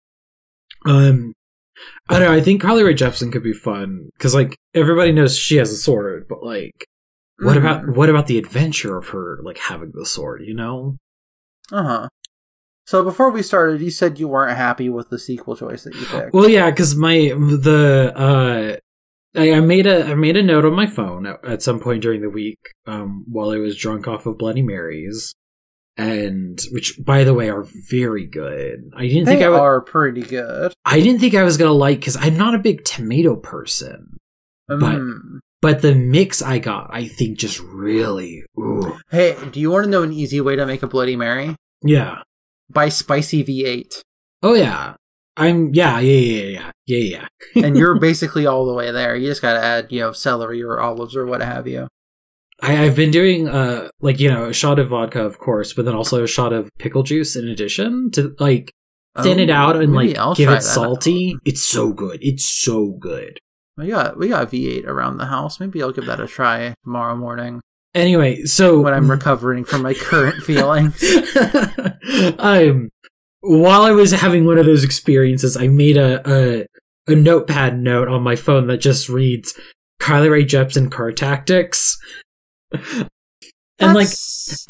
Um, 0.86 1.32
I 2.08 2.18
don't 2.18 2.28
know. 2.28 2.34
I 2.34 2.40
think 2.40 2.62
Carly 2.62 2.82
Rae 2.82 2.94
Jepsen 2.94 3.32
could 3.32 3.42
be 3.42 3.52
fun 3.52 4.08
because 4.16 4.34
like 4.34 4.56
everybody 4.74 5.12
knows 5.12 5.36
she 5.36 5.56
has 5.56 5.70
a 5.70 5.76
sword, 5.76 6.26
but 6.28 6.42
like, 6.42 6.86
what 7.38 7.56
Mhm. 7.56 7.60
about 7.60 7.96
what 7.96 8.08
about 8.08 8.26
the 8.26 8.38
adventure 8.38 8.96
of 8.96 9.08
her 9.08 9.38
like 9.42 9.58
having 9.58 9.92
the 9.94 10.06
sword? 10.06 10.42
You 10.44 10.54
know? 10.54 10.96
Uh 11.70 11.82
huh. 11.84 12.08
So 12.84 13.04
before 13.04 13.30
we 13.30 13.42
started, 13.42 13.80
you 13.80 13.90
said 13.90 14.18
you 14.18 14.26
weren't 14.28 14.56
happy 14.56 14.88
with 14.88 15.08
the 15.08 15.18
sequel 15.18 15.56
choice 15.56 15.84
that 15.84 15.94
you 15.94 16.04
picked. 16.06 16.34
Well, 16.34 16.48
yeah, 16.48 16.68
because 16.70 16.96
my 16.96 17.16
the 17.36 18.12
uh, 18.14 18.76
I, 19.36 19.52
I 19.52 19.60
made 19.60 19.86
a 19.86 20.04
I 20.06 20.14
made 20.14 20.36
a 20.36 20.42
note 20.42 20.64
on 20.64 20.74
my 20.74 20.86
phone 20.86 21.26
at, 21.26 21.44
at 21.44 21.62
some 21.62 21.80
point 21.80 22.02
during 22.02 22.20
the 22.22 22.28
week, 22.30 22.58
um, 22.86 23.24
while 23.28 23.50
I 23.50 23.58
was 23.58 23.76
drunk 23.76 24.06
off 24.08 24.26
of 24.26 24.36
Bloody 24.38 24.62
Marys, 24.62 25.34
and 25.96 26.58
which, 26.70 26.98
by 27.04 27.24
the 27.24 27.34
way, 27.34 27.48
are 27.50 27.66
very 27.90 28.26
good. 28.26 28.90
I 28.96 29.06
didn't 29.08 29.24
they 29.24 29.32
think 29.32 29.44
I 29.44 29.48
would. 29.50 29.60
are 29.60 29.80
pretty 29.80 30.22
good. 30.22 30.72
I 30.84 31.00
didn't 31.00 31.20
think 31.20 31.34
I 31.34 31.42
was 31.44 31.56
gonna 31.56 31.72
like 31.72 32.00
because 32.00 32.16
I'm 32.16 32.36
not 32.36 32.54
a 32.54 32.58
big 32.58 32.84
tomato 32.84 33.36
person, 33.36 34.16
But- 34.68 34.78
Mm. 34.80 35.38
but 35.60 35.80
the 35.82 35.94
mix 35.94 36.42
I 36.42 36.58
got, 36.58 36.90
I 36.92 37.06
think, 37.08 37.38
just 37.38 37.60
really, 37.60 38.42
ooh, 38.58 38.98
Hey, 39.10 39.36
do 39.52 39.60
you 39.60 39.70
want 39.70 39.84
to 39.84 39.90
know 39.90 40.02
an 40.02 40.12
easy 40.12 40.40
way 40.40 40.56
to 40.56 40.66
make 40.66 40.82
a 40.82 40.86
Bloody 40.88 41.16
Mary? 41.16 41.56
yeah. 41.82 42.22
Buy 42.70 42.88
Spicy 42.88 43.44
V8, 43.44 44.00
Oh 44.42 44.54
yeah, 44.54 44.94
I'm 45.36 45.74
yeah 45.74 45.98
yeah 46.00 46.18
yeah 46.18 46.42
yeah 46.44 46.70
yeah 46.86 47.26
yeah. 47.56 47.62
and 47.64 47.76
you're 47.76 47.98
basically 48.00 48.46
all 48.46 48.66
the 48.66 48.74
way 48.74 48.90
there. 48.90 49.16
You 49.16 49.28
just 49.28 49.42
gotta 49.42 49.62
add, 49.62 49.90
you 49.90 50.00
know, 50.00 50.12
celery 50.12 50.62
or 50.62 50.80
olives 50.80 51.16
or 51.16 51.26
what 51.26 51.40
have 51.42 51.66
you. 51.66 51.88
I, 52.60 52.84
I've 52.84 52.94
been 52.96 53.10
doing 53.10 53.48
uh 53.48 53.88
like 54.00 54.20
you 54.20 54.30
know 54.30 54.46
a 54.46 54.52
shot 54.52 54.78
of 54.78 54.88
vodka, 54.90 55.22
of 55.24 55.38
course, 55.38 55.72
but 55.72 55.84
then 55.84 55.94
also 55.94 56.22
a 56.22 56.28
shot 56.28 56.52
of 56.52 56.68
pickle 56.78 57.02
juice 57.02 57.34
in 57.36 57.48
addition 57.48 58.10
to 58.12 58.34
like 58.38 58.70
thin 59.22 59.38
it 59.38 59.50
Oh, 59.50 59.54
out 59.54 59.76
and 59.76 59.94
like 59.94 60.16
I'll 60.16 60.34
give 60.34 60.50
it 60.50 60.62
salty. 60.62 61.32
out. 61.34 61.40
It's 61.44 61.62
so 61.68 61.92
good. 61.92 62.18
It's 62.22 62.44
so 62.48 62.92
good. 63.00 63.38
We 63.76 63.88
got 63.88 64.18
we 64.18 64.28
got 64.28 64.50
V8 64.50 64.86
around 64.86 65.16
the 65.16 65.26
house. 65.26 65.58
Maybe 65.58 65.82
I'll 65.82 65.92
give 65.92 66.06
that 66.06 66.20
a 66.20 66.26
try 66.26 66.74
tomorrow 66.84 67.16
morning 67.16 67.60
Anyway, 67.94 68.44
so 68.44 68.80
when 68.80 68.94
I'm 68.94 69.10
recovering 69.10 69.64
from 69.64 69.82
my 69.82 69.92
current 69.92 70.36
feelings. 70.44 71.02
um, 72.38 72.88
while 73.42 73.82
I 73.82 73.90
was 73.90 74.12
having 74.12 74.46
one 74.46 74.58
of 74.58 74.66
those 74.66 74.84
experiences, 74.84 75.56
I 75.56 75.68
made 75.68 75.96
a, 75.96 76.22
a 76.28 76.66
a 77.08 77.16
notepad 77.16 77.78
note 77.78 78.08
on 78.08 78.22
my 78.22 78.36
phone 78.36 78.68
that 78.68 78.78
just 78.78 79.08
reads 79.08 79.58
Carly 79.98 80.28
Rae 80.28 80.44
Jepsen 80.44 80.90
car 80.90 81.12
tactics. 81.12 81.98
and 82.72 83.94
like 83.94 84.06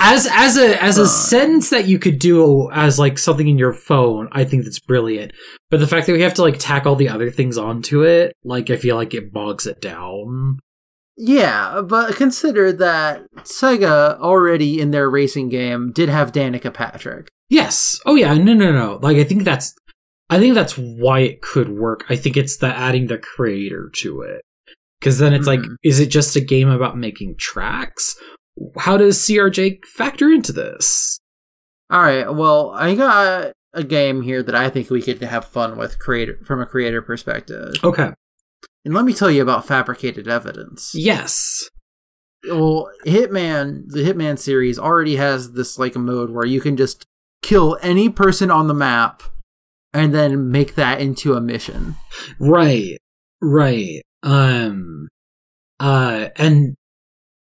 as 0.01 0.27
as 0.31 0.57
a 0.57 0.83
as 0.83 0.97
a 0.97 1.03
Fun. 1.03 1.09
sentence 1.09 1.71
that 1.71 1.87
you 1.87 1.99
could 1.99 2.19
do 2.19 2.71
as 2.73 2.99
like 2.99 3.19
something 3.19 3.47
in 3.47 3.59
your 3.59 3.75
phone, 3.75 4.29
I 4.33 4.45
think 4.45 4.65
that's 4.65 4.81
brilliant. 4.81 5.33
But 5.71 5.81
the 5.81 5.87
fact 5.87 6.07
that 6.07 6.15
we 6.15 6.23
have 6.23 6.35
to 6.35 6.43
like 6.43 6.57
tack 6.59 6.87
all 6.87 6.97
the 6.97 7.11
other 7.11 7.31
things 7.31 7.59
onto 7.59 8.03
it, 8.03 8.35
like 8.43 8.71
I 8.71 8.77
feel 8.77 8.97
like 8.97 9.13
it 9.13 9.33
bogs 9.33 9.67
it 9.67 9.81
down. 9.81 10.59
Yeah, 11.17 11.83
but 11.83 12.17
consider 12.17 12.73
that 12.73 13.27
Sega 13.39 14.19
already 14.19 14.81
in 14.81 14.91
their 14.93 15.11
racing 15.11 15.49
game 15.51 15.93
did 15.93 16.09
have 16.09 16.33
Danica 16.33 16.73
Patrick. 16.73 17.29
Yes. 17.51 18.01
Oh 18.07 18.15
yeah. 18.15 18.35
No, 18.35 18.55
no, 18.55 18.73
no. 18.73 18.99
Like 19.03 19.19
I 19.19 19.25
think 19.25 19.45
that's, 19.45 19.75
I 20.31 20.39
think 20.39 20.55
that's 20.55 20.79
why 20.79 21.21
it 21.21 21.43
could 21.43 21.69
work. 21.69 22.05
I 22.09 22.17
think 22.17 22.37
it's 22.37 22.57
the 22.57 22.69
adding 22.69 23.09
the 23.09 23.19
creator 23.19 23.91
to 23.97 24.23
it, 24.23 24.41
because 25.01 25.19
then 25.19 25.35
it's 25.35 25.47
like, 25.47 25.61
Mhm. 25.61 25.77
is 25.85 26.01
it 26.01 26.07
just 26.07 26.35
a 26.35 26.41
game 26.41 26.71
about 26.71 26.97
making 26.97 27.37
tracks? 27.39 28.17
How 28.79 28.97
does 28.97 29.19
CRJ 29.19 29.81
factor 29.85 30.31
into 30.31 30.53
this? 30.53 31.19
All 31.91 32.01
right, 32.01 32.35
well, 32.35 32.71
I 32.71 32.95
got 32.95 33.53
a 33.75 33.85
game 33.85 34.23
here 34.23 34.43
that 34.43 34.55
I 34.55 34.71
think 34.71 34.89
we 34.89 35.03
could 35.03 35.21
have 35.23 35.45
fun 35.45 35.77
with 35.77 35.99
creator 35.99 36.39
from 36.47 36.61
a 36.63 36.67
creator 36.67 37.03
perspective. 37.03 37.75
Okay. 37.85 38.13
And 38.85 38.95
let 38.95 39.05
me 39.05 39.13
tell 39.13 39.31
you 39.31 39.43
about 39.43 39.67
fabricated 39.67 40.27
evidence. 40.29 40.93
Yes. 40.95 41.69
Well, 42.49 42.91
Hitman, 43.07 43.85
the 43.89 44.01
Hitman 44.01 44.39
series 44.39 44.79
already 44.79 45.17
has 45.17 45.53
this 45.53 45.79
like 45.79 45.95
a 45.95 46.01
mode 46.01 46.31
where 46.31 46.47
you 46.47 46.61
can 46.61 46.77
just 46.77 47.05
kill 47.43 47.79
any 47.83 48.09
person 48.09 48.51
on 48.51 48.67
the 48.67 48.75
map 48.75 49.23
and 49.93 50.13
then 50.13 50.51
make 50.51 50.75
that 50.75 51.01
into 51.01 51.35
a 51.35 51.41
mission. 51.41 51.95
Right. 52.41 52.99
Right. 53.41 54.03
Um. 54.25 55.09
Uh. 55.79 56.29
And 56.37 56.75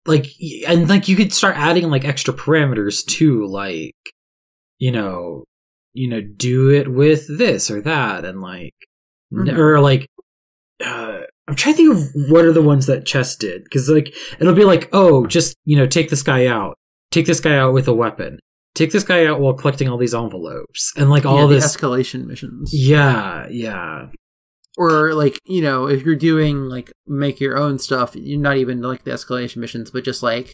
like, 0.06 0.28
and 0.68 0.88
like, 0.90 1.08
you 1.08 1.16
could 1.16 1.34
start 1.34 1.58
adding 1.58 1.90
like 1.90 2.06
extra 2.06 2.34
parameters 2.34 3.06
too, 3.06 3.46
like, 3.48 3.96
you 4.80 4.92
know, 4.92 5.44
you 5.94 6.08
know, 6.08 6.22
do 6.22 6.70
it 6.72 6.92
with 6.92 7.26
this 7.38 7.70
or 7.70 7.82
that, 7.82 8.26
and 8.26 8.42
like, 8.42 8.74
Mhm. 9.32 9.56
or 9.58 9.80
like, 9.80 10.08
uh, 10.84 11.22
I'm 11.48 11.56
trying 11.56 11.76
to 11.76 11.78
think 11.78 11.94
of 11.96 12.32
what 12.32 12.46
are 12.46 12.54
the 12.54 12.62
ones 12.62 12.86
that 12.88 13.06
chess 13.06 13.36
did 13.36 13.64
because 13.64 13.90
like 13.90 14.14
it'll 14.40 14.54
be 14.54 14.66
like, 14.66 14.90
oh, 14.94 15.26
just 15.28 15.56
you 15.66 15.76
know, 15.76 15.86
take 15.88 16.10
this 16.10 16.24
guy 16.24 16.46
out, 16.48 16.78
take 17.12 17.26
this 17.26 17.40
guy 17.40 17.56
out 17.58 17.74
with 17.74 17.88
a 17.88 17.94
weapon, 17.94 18.40
take 18.76 18.92
this 18.92 19.04
guy 19.04 19.26
out 19.26 19.40
while 19.40 19.54
collecting 19.54 19.90
all 19.90 19.98
these 19.98 20.16
envelopes, 20.16 20.92
and 20.96 21.10
like 21.10 21.26
all 21.26 21.42
yeah, 21.42 21.48
the 21.48 21.56
this. 21.56 21.76
escalation 21.76 22.26
missions. 22.26 22.72
yeah, 22.74 23.48
yeah. 23.50 24.08
or 24.78 25.14
like 25.14 25.40
you 25.46 25.62
know 25.62 25.88
if 25.88 26.04
you're 26.04 26.16
doing 26.16 26.64
like 26.66 26.92
make 27.06 27.40
your 27.40 27.58
own 27.58 27.78
stuff 27.78 28.16
you're 28.16 28.40
not 28.40 28.58
even 28.58 28.82
like 28.82 29.04
the 29.04 29.12
escalation 29.12 29.58
missions 29.58 29.92
but 29.92 30.04
just 30.04 30.24
like 30.24 30.54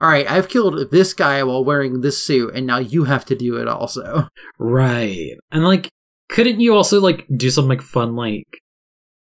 all 0.00 0.08
right 0.08 0.30
i've 0.30 0.48
killed 0.48 0.90
this 0.90 1.12
guy 1.12 1.42
while 1.42 1.62
wearing 1.62 2.00
this 2.00 2.22
suit 2.22 2.54
and 2.54 2.66
now 2.66 2.78
you 2.78 3.04
have 3.04 3.24
to 3.26 3.36
do 3.36 3.56
it 3.56 3.68
also 3.68 4.26
Right. 4.58 5.36
And 5.50 5.64
like 5.64 5.90
couldn't 6.30 6.60
you 6.60 6.74
also 6.74 7.00
like 7.00 7.26
do 7.36 7.50
some 7.50 7.68
like 7.68 7.82
fun 7.82 8.16
like 8.16 8.46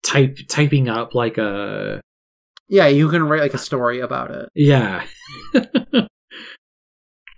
type 0.03 0.37
typing 0.47 0.89
up 0.89 1.13
like 1.15 1.37
a 1.37 2.01
Yeah, 2.67 2.87
you 2.87 3.09
can 3.09 3.23
write 3.23 3.41
like 3.41 3.53
a 3.53 3.59
story 3.59 3.99
about 3.99 4.31
it. 4.31 4.49
Yeah. 4.55 5.05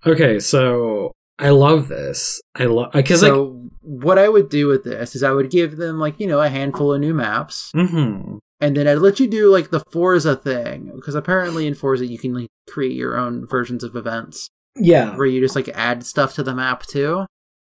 okay, 0.06 0.40
so 0.40 1.12
I 1.40 1.50
love 1.50 1.88
this. 1.88 2.42
I 2.56 2.66
love 2.66 2.92
because 2.94 3.22
So 3.22 3.44
like 3.44 3.72
what 3.82 4.18
I 4.18 4.30
would 4.30 4.50
do 4.50 4.68
with 4.68 4.84
this 4.84 5.16
is 5.16 5.24
I 5.24 5.32
would 5.32 5.50
give 5.50 5.78
them 5.78 6.00
like 6.00 6.20
you 6.20 6.28
know 6.28 6.40
a 6.40 6.50
handful 6.50 6.94
of 6.94 7.02
new 7.02 7.14
maps, 7.14 7.72
mhm. 7.76 8.40
and 8.60 8.78
then 8.78 8.88
I'd 8.88 9.00
let 9.00 9.20
you 9.20 9.28
do 9.28 9.52
like 9.52 9.72
the 9.72 9.84
Forza 9.92 10.36
thing 10.36 10.92
because 10.96 11.16
apparently 11.16 11.68
in 11.68 11.76
Forza 11.76 12.06
you 12.06 12.18
can 12.18 12.34
like 12.34 12.50
create 12.70 12.94
your 12.94 13.18
own 13.18 13.46
versions 13.48 13.84
of 13.84 13.96
events 13.96 14.50
yeah. 14.76 15.16
where 15.16 15.26
you 15.26 15.42
just 15.42 15.56
like 15.56 15.70
add 15.70 16.06
stuff 16.06 16.34
to 16.36 16.44
the 16.44 16.56
map 16.56 16.84
too. 16.84 17.26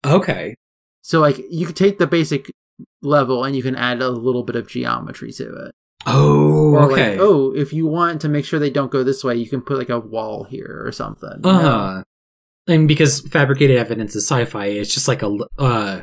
Okay. 0.04 0.54
So 1.02 1.20
like 1.20 1.40
you 1.50 1.66
could 1.66 1.76
take 1.76 1.98
the 1.98 2.06
basic 2.06 2.50
level 3.02 3.44
and 3.44 3.54
you 3.56 3.62
can 3.62 3.76
add 3.76 4.00
a 4.02 4.10
little 4.10 4.42
bit 4.42 4.56
of 4.56 4.68
geometry 4.68 5.32
to 5.32 5.66
it. 5.66 5.72
Oh, 6.06 6.72
Or 6.74 6.90
okay. 6.92 7.10
like, 7.12 7.20
oh, 7.20 7.54
if 7.54 7.72
you 7.72 7.86
want 7.86 8.20
to 8.22 8.28
make 8.28 8.44
sure 8.44 8.58
they 8.58 8.70
don't 8.70 8.90
go 8.90 9.04
this 9.04 9.22
way, 9.22 9.36
you 9.36 9.48
can 9.48 9.60
put 9.62 9.78
like 9.78 9.88
a 9.90 10.00
wall 10.00 10.44
here 10.44 10.82
or 10.84 10.90
something. 10.92 11.40
you 11.44 11.52
know? 11.52 11.58
Uh, 11.58 12.02
and 12.66 12.88
because 12.88 13.20
fabricated 13.28 13.76
evidence 13.76 14.14
is 14.16 14.26
sci-fi, 14.28 14.66
it's 14.66 14.92
just 14.94 15.08
like 15.08 15.22
a 15.22 15.36
uh, 15.58 16.02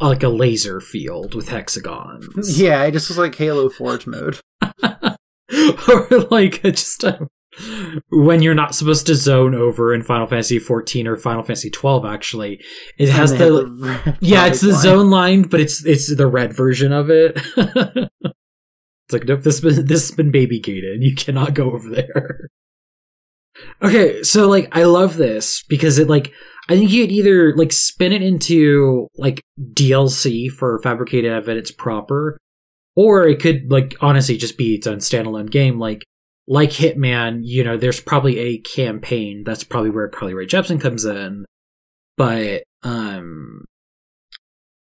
like 0.00 0.22
a 0.22 0.28
laser 0.28 0.80
field 0.80 1.34
with 1.34 1.48
hexagons. 1.48 2.58
Yeah, 2.60 2.84
it 2.84 2.92
just 2.92 3.08
was 3.08 3.18
like 3.18 3.34
Halo 3.34 3.68
Forge 3.68 4.06
mode. 4.06 4.38
or 4.62 6.08
like 6.30 6.62
just 6.62 7.04
uh, 7.04 7.18
when 8.10 8.42
you're 8.42 8.54
not 8.54 8.74
supposed 8.74 9.06
to 9.06 9.14
zone 9.14 9.54
over 9.54 9.94
in 9.94 10.02
Final 10.02 10.26
Fantasy 10.26 10.58
14 10.58 11.06
or 11.06 11.16
Final 11.16 11.42
Fantasy 11.42 11.70
12. 11.70 12.04
Actually, 12.04 12.60
it 12.98 13.08
has 13.08 13.32
the, 13.32 13.38
the 13.38 14.16
yeah, 14.20 14.46
it's 14.46 14.60
the 14.60 14.72
line. 14.72 14.80
zone 14.80 15.10
line, 15.10 15.42
but 15.42 15.60
it's 15.60 15.84
it's 15.84 16.14
the 16.14 16.26
red 16.26 16.52
version 16.52 16.92
of 16.92 17.10
it. 17.10 17.36
it's 17.56 19.12
like 19.12 19.24
nope, 19.24 19.42
this 19.42 19.60
been 19.60 19.86
this 19.86 20.08
has 20.08 20.16
been 20.16 20.30
baby 20.30 20.60
gated. 20.60 21.02
You 21.02 21.14
cannot 21.14 21.54
go 21.54 21.72
over 21.72 21.88
there. 21.88 22.50
Okay, 23.82 24.22
so 24.22 24.48
like 24.48 24.68
I 24.76 24.84
love 24.84 25.16
this 25.16 25.62
because 25.68 25.98
it 25.98 26.08
like 26.08 26.32
I 26.68 26.76
think 26.76 26.90
you'd 26.90 27.12
either 27.12 27.54
like 27.54 27.72
spin 27.72 28.12
it 28.12 28.22
into 28.22 29.08
like 29.16 29.40
DLC 29.72 30.50
for 30.50 30.80
fabricated 30.82 31.32
evidence 31.32 31.70
proper, 31.70 32.38
or 32.94 33.26
it 33.26 33.40
could 33.40 33.70
like 33.70 33.94
honestly 34.00 34.36
just 34.36 34.58
be 34.58 34.74
its 34.74 34.86
own 34.86 34.98
standalone 34.98 35.50
game. 35.50 35.78
Like 35.78 36.04
like 36.48 36.70
Hitman, 36.70 37.40
you 37.42 37.64
know, 37.64 37.76
there's 37.76 38.00
probably 38.00 38.38
a 38.38 38.58
campaign. 38.58 39.42
That's 39.44 39.64
probably 39.64 39.90
where 39.90 40.08
Carly 40.08 40.34
Rae 40.34 40.46
Jepsen 40.46 40.80
comes 40.80 41.04
in. 41.04 41.44
But 42.16 42.62
um 42.82 43.64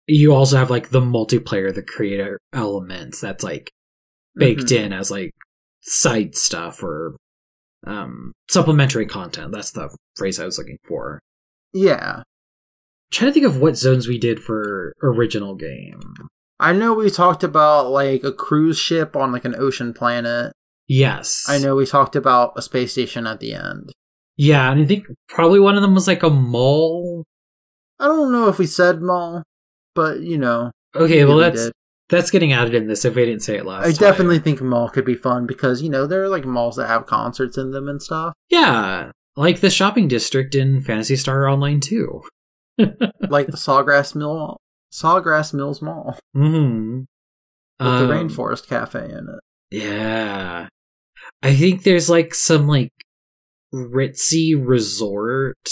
you 0.08 0.34
also 0.34 0.58
have 0.58 0.70
like 0.70 0.90
the 0.90 1.02
multiplayer, 1.02 1.74
the 1.74 1.82
creator 1.84 2.40
elements 2.54 3.20
that's 3.20 3.44
like 3.44 3.70
baked 4.36 4.66
Mhm. 4.68 4.86
in 4.86 4.94
as 4.94 5.12
like 5.12 5.32
side 5.82 6.36
stuff 6.36 6.82
or 6.84 7.16
um 7.86 8.32
supplementary 8.50 9.06
content. 9.06 9.52
That's 9.52 9.72
the 9.72 9.90
phrase 10.16 10.40
I 10.40 10.46
was 10.46 10.58
looking 10.58 10.78
for. 10.88 11.20
Yeah. 11.74 12.24
trying 13.10 13.30
to 13.30 13.34
think 13.34 13.46
of 13.46 13.62
what 13.62 13.78
zones 13.78 14.06
we 14.06 14.18
did 14.20 14.38
for 14.44 14.92
original 15.02 15.56
game. 15.56 16.02
I 16.60 16.74
know 16.74 16.94
we 16.94 17.10
talked 17.10 17.42
about 17.42 17.90
like 17.90 18.26
a 18.26 18.34
cruise 18.34 18.78
ship 18.78 19.16
on 19.16 19.32
like 19.32 19.46
an 19.46 19.56
ocean 19.58 19.94
planet. 19.94 20.52
Yes. 20.88 21.46
I 21.48 21.58
know 21.58 21.76
we 21.76 21.86
talked 21.86 22.16
about 22.16 22.54
a 22.56 22.62
space 22.62 22.94
station 22.94 23.28
at 23.28 23.40
the 23.40 23.54
end. 23.54 23.92
Yeah, 24.38 24.72
and 24.72 24.82
I 24.82 24.86
think 24.86 25.08
probably 25.28 25.60
one 25.60 25.76
of 25.76 25.82
them 25.82 25.94
was 25.96 26.08
like 26.08 26.24
a 26.24 26.30
mall. 26.30 27.24
I 28.00 28.06
don't 28.08 28.32
know 28.32 28.48
if 28.48 28.60
we 28.60 28.68
said 28.68 29.02
mall, 29.02 29.44
but 29.96 30.20
you 30.22 30.38
know. 30.38 30.72
Okay, 30.96 31.26
well 31.26 31.38
that's 31.38 31.66
did. 31.66 31.74
that's 32.10 32.30
getting 32.32 32.54
added 32.54 32.76
in 32.76 32.88
this 32.88 33.04
if 33.04 33.16
we 33.16 33.26
didn't 33.26 33.42
say 33.42 33.58
it 33.58 33.66
last 33.66 33.86
I 33.86 33.92
time. 33.92 34.00
definitely 34.00 34.40
think 34.40 34.62
mall 34.62 34.90
could 34.90 35.06
be 35.06 35.16
fun 35.16 35.48
because 35.48 35.82
you 35.82 35.90
know 35.90 36.06
there 36.08 36.24
are 36.24 36.30
like 36.30 36.46
malls 36.46 36.76
that 36.76 36.88
have 36.88 37.06
concerts 37.08 37.58
in 37.58 37.72
them 37.72 37.88
and 37.90 38.02
stuff. 38.02 38.34
Yeah, 38.50 39.12
like 39.36 39.60
the 39.62 39.70
shopping 39.72 40.08
district 40.08 40.54
in 40.56 40.82
Phantasy 40.82 41.16
Star 41.16 41.48
Online 41.50 41.80
2. 41.80 42.22
like 42.78 43.48
the 43.48 43.58
Sawgrass 43.58 44.14
Mill, 44.16 44.58
Sawgrass 44.94 45.52
Mills 45.54 45.82
Mall 45.82 46.18
Mm-hmm. 46.36 47.00
with 47.84 48.00
the 48.00 48.14
Rainforest 48.14 48.68
Cafe 48.68 49.04
in 49.04 49.28
it. 49.30 49.40
Yeah. 49.72 50.68
I 51.44 51.56
think 51.56 51.84
there's 51.84 52.10
like 52.10 52.34
some 52.34 52.68
like 52.68 52.92
ritzy 53.74 54.56
resort. 54.58 55.70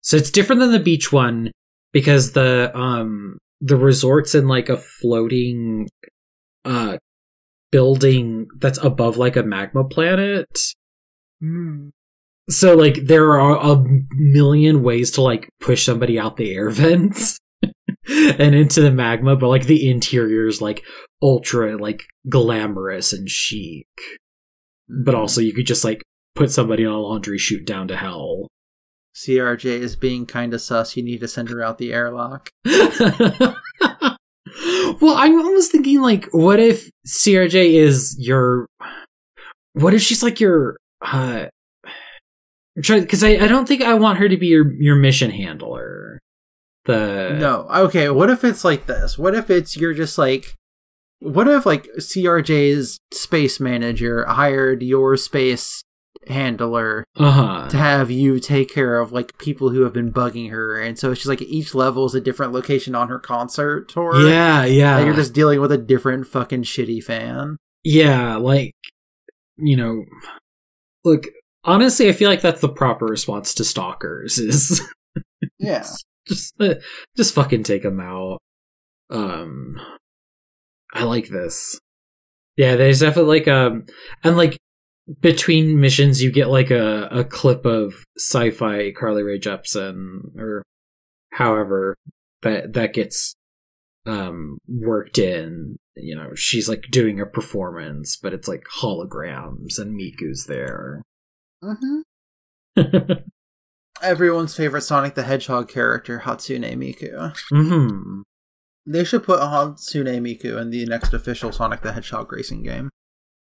So 0.00 0.16
it's 0.16 0.30
different 0.30 0.60
than 0.60 0.72
the 0.72 0.80
beach 0.80 1.12
one 1.12 1.50
because 1.92 2.32
the 2.32 2.76
um 2.76 3.38
the 3.60 3.76
resort's 3.76 4.34
in 4.34 4.48
like 4.48 4.68
a 4.68 4.76
floating 4.76 5.88
uh 6.64 6.98
building 7.70 8.46
that's 8.58 8.78
above 8.82 9.16
like 9.16 9.36
a 9.36 9.42
magma 9.42 9.84
planet. 9.84 10.46
So 12.50 12.74
like 12.74 13.04
there 13.06 13.38
are 13.38 13.58
a 13.58 13.84
million 14.12 14.82
ways 14.82 15.10
to 15.12 15.22
like 15.22 15.48
push 15.60 15.84
somebody 15.84 16.18
out 16.18 16.36
the 16.36 16.54
air 16.54 16.70
vents 16.70 17.38
and 18.08 18.54
into 18.54 18.80
the 18.80 18.90
magma, 18.90 19.36
but 19.36 19.48
like 19.48 19.66
the 19.66 19.88
interior 19.88 20.46
is 20.46 20.62
like 20.62 20.82
ultra 21.22 21.76
like 21.76 22.04
glamorous 22.28 23.12
and 23.12 23.28
chic. 23.28 23.86
But 24.88 25.14
also 25.14 25.40
you 25.40 25.52
could 25.52 25.66
just 25.66 25.84
like 25.84 26.02
put 26.34 26.50
somebody 26.50 26.84
on 26.86 26.94
a 26.94 26.98
laundry 26.98 27.38
chute 27.38 27.66
down 27.66 27.88
to 27.88 27.96
hell. 27.96 28.48
CRJ 29.14 29.64
is 29.64 29.96
being 29.96 30.26
kind 30.26 30.54
of 30.54 30.60
sus. 30.60 30.96
You 30.96 31.02
need 31.02 31.20
to 31.20 31.28
send 31.28 31.48
her 31.48 31.62
out 31.62 31.78
the 31.78 31.92
airlock. 31.92 32.50
well, 32.64 33.56
I'm 35.02 35.40
almost 35.40 35.72
thinking 35.72 36.00
like, 36.00 36.28
what 36.30 36.60
if 36.60 36.88
CRJ 37.06 37.74
is 37.74 38.16
your? 38.18 38.66
What 39.72 39.94
if 39.94 40.02
she's 40.02 40.22
like 40.22 40.38
your? 40.38 40.76
uh 41.02 41.46
Because 42.76 43.24
I, 43.24 43.30
I 43.30 43.48
don't 43.48 43.66
think 43.66 43.82
I 43.82 43.94
want 43.94 44.18
her 44.18 44.28
to 44.28 44.36
be 44.36 44.46
your 44.46 44.72
your 44.74 44.96
mission 44.96 45.32
handler. 45.32 46.20
The 46.84 47.36
No, 47.38 47.66
okay. 47.86 48.08
What 48.10 48.30
if 48.30 48.44
it's 48.44 48.64
like 48.64 48.86
this? 48.86 49.18
What 49.18 49.34
if 49.34 49.50
it's 49.50 49.76
you're 49.76 49.94
just 49.94 50.16
like, 50.16 50.54
what 51.20 51.48
if 51.48 51.66
like 51.66 51.88
CRJ's 51.98 52.98
space 53.12 53.58
manager 53.60 54.24
hired 54.26 54.82
your 54.82 55.16
space 55.16 55.82
handler 56.26 57.04
uh 57.16 57.30
huh 57.30 57.68
to 57.70 57.76
have 57.78 58.10
you 58.10 58.38
take 58.38 58.72
care 58.72 58.98
of 59.00 59.12
like 59.12 59.38
people 59.38 59.70
who 59.70 59.82
have 59.82 59.92
been 59.92 60.12
bugging 60.12 60.50
her, 60.50 60.78
and 60.80 60.98
so 60.98 61.10
it's 61.10 61.20
just 61.20 61.28
like 61.28 61.40
each 61.42 61.74
level 61.74 62.04
is 62.06 62.14
a 62.14 62.20
different 62.20 62.52
location 62.52 62.94
on 62.94 63.08
her 63.08 63.18
concert 63.18 63.88
tour. 63.88 64.28
yeah 64.28 64.64
yeah 64.64 64.96
and 64.98 65.06
you're 65.06 65.14
just 65.14 65.32
dealing 65.32 65.60
with 65.60 65.72
a 65.72 65.78
different 65.78 66.26
fucking 66.26 66.62
shitty 66.62 67.02
fan. 67.02 67.56
yeah 67.84 68.36
like 68.36 68.72
you 69.56 69.76
know 69.76 70.04
look 71.04 71.26
honestly 71.64 72.08
I 72.08 72.12
feel 72.12 72.28
like 72.30 72.42
that's 72.42 72.60
the 72.60 72.68
proper 72.68 73.06
response 73.06 73.54
to 73.54 73.64
stalkers 73.64 74.38
is 74.38 74.80
Yeah. 75.58 75.86
just 76.28 76.54
just 77.16 77.34
fucking 77.34 77.62
take 77.62 77.82
them 77.84 78.00
out 78.00 78.38
um 79.10 79.76
i 80.94 81.04
like 81.04 81.28
this 81.28 81.78
yeah 82.56 82.76
there's 82.76 83.00
definitely 83.00 83.38
like 83.40 83.48
um 83.48 83.84
and 84.24 84.36
like 84.36 84.58
between 85.20 85.80
missions 85.80 86.22
you 86.22 86.30
get 86.30 86.48
like 86.50 86.70
a 86.70 87.08
a 87.10 87.24
clip 87.24 87.64
of 87.64 87.94
sci-fi 88.18 88.92
carly 88.92 89.22
rae 89.22 89.38
jepsen 89.38 90.36
or 90.36 90.62
however 91.32 91.94
that 92.42 92.72
that 92.74 92.92
gets 92.92 93.34
um 94.06 94.58
worked 94.68 95.18
in 95.18 95.76
you 95.96 96.14
know 96.14 96.34
she's 96.34 96.68
like 96.68 96.84
doing 96.90 97.20
a 97.20 97.26
performance 97.26 98.16
but 98.16 98.32
it's 98.32 98.48
like 98.48 98.64
holograms 98.80 99.78
and 99.78 99.98
miku's 99.98 100.46
there 100.46 101.02
Mm-hmm. 101.62 103.12
Everyone's 104.02 104.56
favorite 104.56 104.82
Sonic 104.82 105.14
the 105.14 105.24
Hedgehog 105.24 105.68
character, 105.68 106.22
Hatsune 106.24 106.76
Miku. 106.76 107.34
hmm 107.50 108.22
They 108.90 109.04
should 109.04 109.22
put 109.22 109.40
Hatsune 109.40 110.06
Miku 110.22 110.60
in 110.60 110.70
the 110.70 110.86
next 110.86 111.12
official 111.12 111.52
Sonic 111.52 111.82
the 111.82 111.92
Hedgehog 111.92 112.32
racing 112.32 112.62
game. 112.62 112.88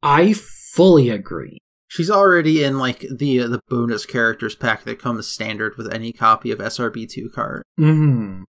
i 0.03 0.33
fully 0.33 1.11
agree 1.11 1.59
She's 1.89 2.11
already 2.11 2.65
in 2.65 2.79
like 2.79 3.07
the 3.17 3.41
uh, 3.43 3.47
the 3.49 3.61
bonus 3.69 4.07
characters 4.07 4.57
pack 4.57 4.83
that 4.85 4.99
comes 4.99 5.29
standard 5.29 5.77
with 5.77 5.93
any 5.95 6.13
copy 6.13 6.51
of 6.51 6.59
SRB2 6.59 7.27
Kart. 7.33 7.61
hmm 7.77 8.43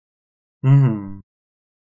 hmm 0.63 1.19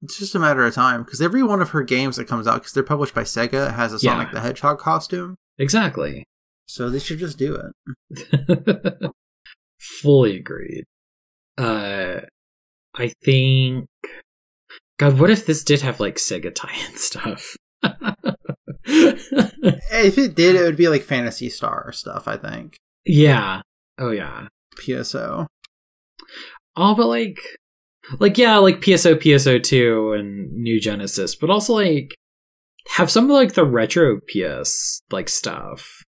It's 0.03 0.19
just 0.19 0.35
a 0.37 0.39
matter 0.39 0.65
of 0.65 0.73
time 0.75 1.03
because 1.03 1.21
every 1.21 1.43
one 1.43 1.61
of 1.61 1.71
her 1.71 1.83
games 1.83 2.15
that 2.17 2.29
comes 2.29 2.47
out, 2.47 2.61
because 2.61 2.73
they're 2.73 2.85
published 2.85 3.15
by 3.15 3.23
Sega, 3.25 3.75
has 3.75 3.93
a 3.93 3.97
Yeah. 3.97 4.13
Sonic 4.13 4.31
the 4.33 4.41
Hedgehog 4.41 4.79
costume. 4.79 5.35
Exactly. 5.59 6.25
So 6.67 6.89
they 6.91 7.01
should 7.01 7.19
just 7.19 7.39
do 7.39 7.59
it. 8.15 9.11
Fully 9.81 10.37
agreed. 10.37 10.85
Uh, 11.59 12.21
I 12.95 13.09
think. 13.25 13.87
God, 15.03 15.19
what 15.19 15.31
if 15.31 15.47
this 15.47 15.65
did 15.65 15.81
have 15.81 15.99
like 15.99 16.15
Sega 16.15 16.55
tie-in 16.55 16.97
stuff? 16.97 17.57
If 18.85 20.17
it 20.17 20.37
did, 20.37 20.55
it 20.55 20.63
would 20.63 20.77
be 20.77 20.89
like 20.89 21.03
Phantasy 21.03 21.49
Star 21.49 21.91
stuff. 21.93 22.29
I 22.29 22.37
think 22.37 22.77
yeah. 23.05 23.63
Oh 23.99 24.11
yeah. 24.11 24.47
PSO. 24.79 25.47
Oh, 26.77 26.95
but 26.95 27.07
like, 27.07 27.41
like 28.21 28.39
yeah, 28.39 28.59
like 28.59 28.81
PSO, 28.81 29.17
PSO 29.17 29.61
two, 29.61 30.13
and 30.13 30.53
New 30.53 30.81
Genesis, 30.81 31.35
but 31.35 31.51
also 31.51 31.75
like, 31.75 32.15
have 32.91 33.11
some 33.11 33.25
of 33.25 33.31
like 33.31 33.55
the 33.55 33.65
retro 33.65 34.21
PS 34.29 35.03
like 35.11 35.29
stuff. 35.29 36.05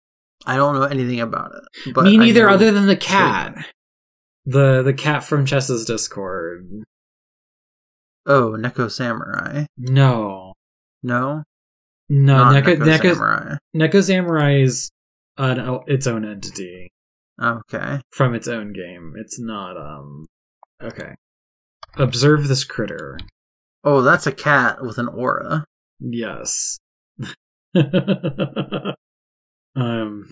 I 0.48 0.56
don't 0.56 0.74
know 0.74 0.84
anything 0.84 1.20
about 1.20 1.52
it. 1.54 1.94
But 1.94 2.06
Me 2.06 2.18
neither, 2.18 2.50
other 2.50 2.72
than 2.72 2.88
the 2.88 2.96
cat. 2.96 3.54
The 4.46 4.82
the 4.82 4.94
cat 4.94 5.24
from 5.24 5.46
Chess's 5.46 5.86
Discord. 5.86 6.68
Oh, 8.30 8.52
Neko 8.52 8.90
Samurai. 8.92 9.66
No. 9.78 10.54
No, 11.02 11.44
No, 12.10 12.38
not 12.38 12.64
Neko, 12.64 12.78
Neko 12.78 12.86
Neko, 12.86 13.14
Samurai. 13.14 13.56
Neko 13.76 14.04
Samurai 14.04 14.56
is 14.62 14.92
an, 15.38 15.80
its 15.88 16.06
own 16.08 16.26
entity 16.26 16.92
Okay. 17.42 18.00
from 18.12 18.36
its 18.36 18.48
own 18.48 18.72
game. 18.74 19.14
It's 19.18 19.40
not, 19.40 19.78
um. 19.78 20.26
Okay. 20.84 21.16
Observe 21.98 22.48
this 22.48 22.64
critter. 22.64 23.18
Oh, 23.84 24.02
that's 24.02 24.28
a 24.28 24.32
cat 24.32 24.84
with 24.84 24.98
an 24.98 25.08
aura. 25.08 25.66
Yes. 26.00 26.78
um, 29.76 30.32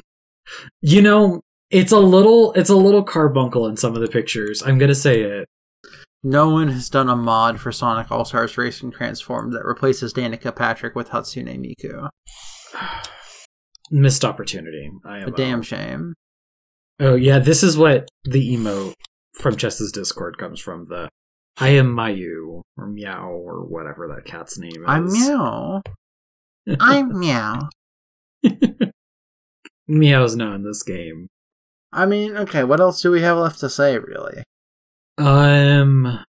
you 0.81 1.01
know, 1.01 1.41
it's 1.69 1.91
a 1.91 1.99
little, 1.99 2.53
it's 2.53 2.69
a 2.69 2.75
little 2.75 3.03
carbuncle 3.03 3.67
in 3.67 3.77
some 3.77 3.95
of 3.95 4.01
the 4.01 4.07
pictures. 4.07 4.61
I'm 4.63 4.77
gonna 4.77 4.93
say 4.95 5.21
it. 5.21 5.47
No 6.27 6.49
one 6.49 6.67
has 6.67 6.89
done 6.89 7.07
a 7.07 7.15
mod 7.15 7.57
for 7.57 7.71
Sonic 7.71 8.11
All 8.11 8.25
Stars 8.25 8.57
Racing 8.57 8.91
Transformed 8.91 9.53
that 9.53 9.63
replaces 9.63 10.13
Danica 10.13 10.53
Patrick 10.53 10.93
with 10.93 11.11
Hatsune 11.11 11.57
Miku. 11.57 12.09
Missed 13.91 14.25
opportunity. 14.25 14.91
I 15.05 15.19
am 15.19 15.29
A 15.29 15.31
damn 15.31 15.61
shame. 15.61 16.15
Oh 16.99 17.15
yeah, 17.15 17.39
this 17.39 17.63
is 17.63 17.77
what 17.77 18.09
the 18.25 18.53
emote 18.53 18.91
from 19.35 19.55
Chess's 19.55 19.93
Discord 19.93 20.37
comes 20.37 20.59
from. 20.59 20.87
The 20.89 21.07
I 21.55 21.69
am 21.69 21.95
Mayu 21.95 22.61
or 22.75 22.87
Meow 22.87 23.29
or 23.29 23.65
whatever 23.65 24.09
that 24.13 24.25
cat's 24.25 24.59
name 24.59 24.71
is. 24.71 24.85
I'm 24.85 25.09
meow. 25.09 25.81
I'm 26.77 27.17
meow. 27.19 27.69
Meow's 29.89 30.35
not 30.35 30.55
in 30.55 30.63
this 30.63 30.83
game. 30.83 31.27
I 31.93 32.05
mean, 32.05 32.35
okay, 32.35 32.65
what 32.65 32.81
else 32.81 33.01
do 33.01 33.11
we 33.11 33.21
have 33.21 33.37
left 33.37 33.61
to 33.61 33.69
say, 33.69 33.97
really? 33.97 34.43
Um. 35.17 36.23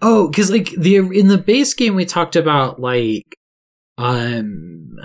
Oh, 0.00 0.28
because 0.28 0.50
like 0.50 0.70
the 0.76 0.96
in 0.96 1.28
the 1.28 1.38
base 1.38 1.74
game 1.74 1.94
we 1.94 2.04
talked 2.04 2.34
about 2.34 2.80
like, 2.80 3.36
um, 3.98 4.96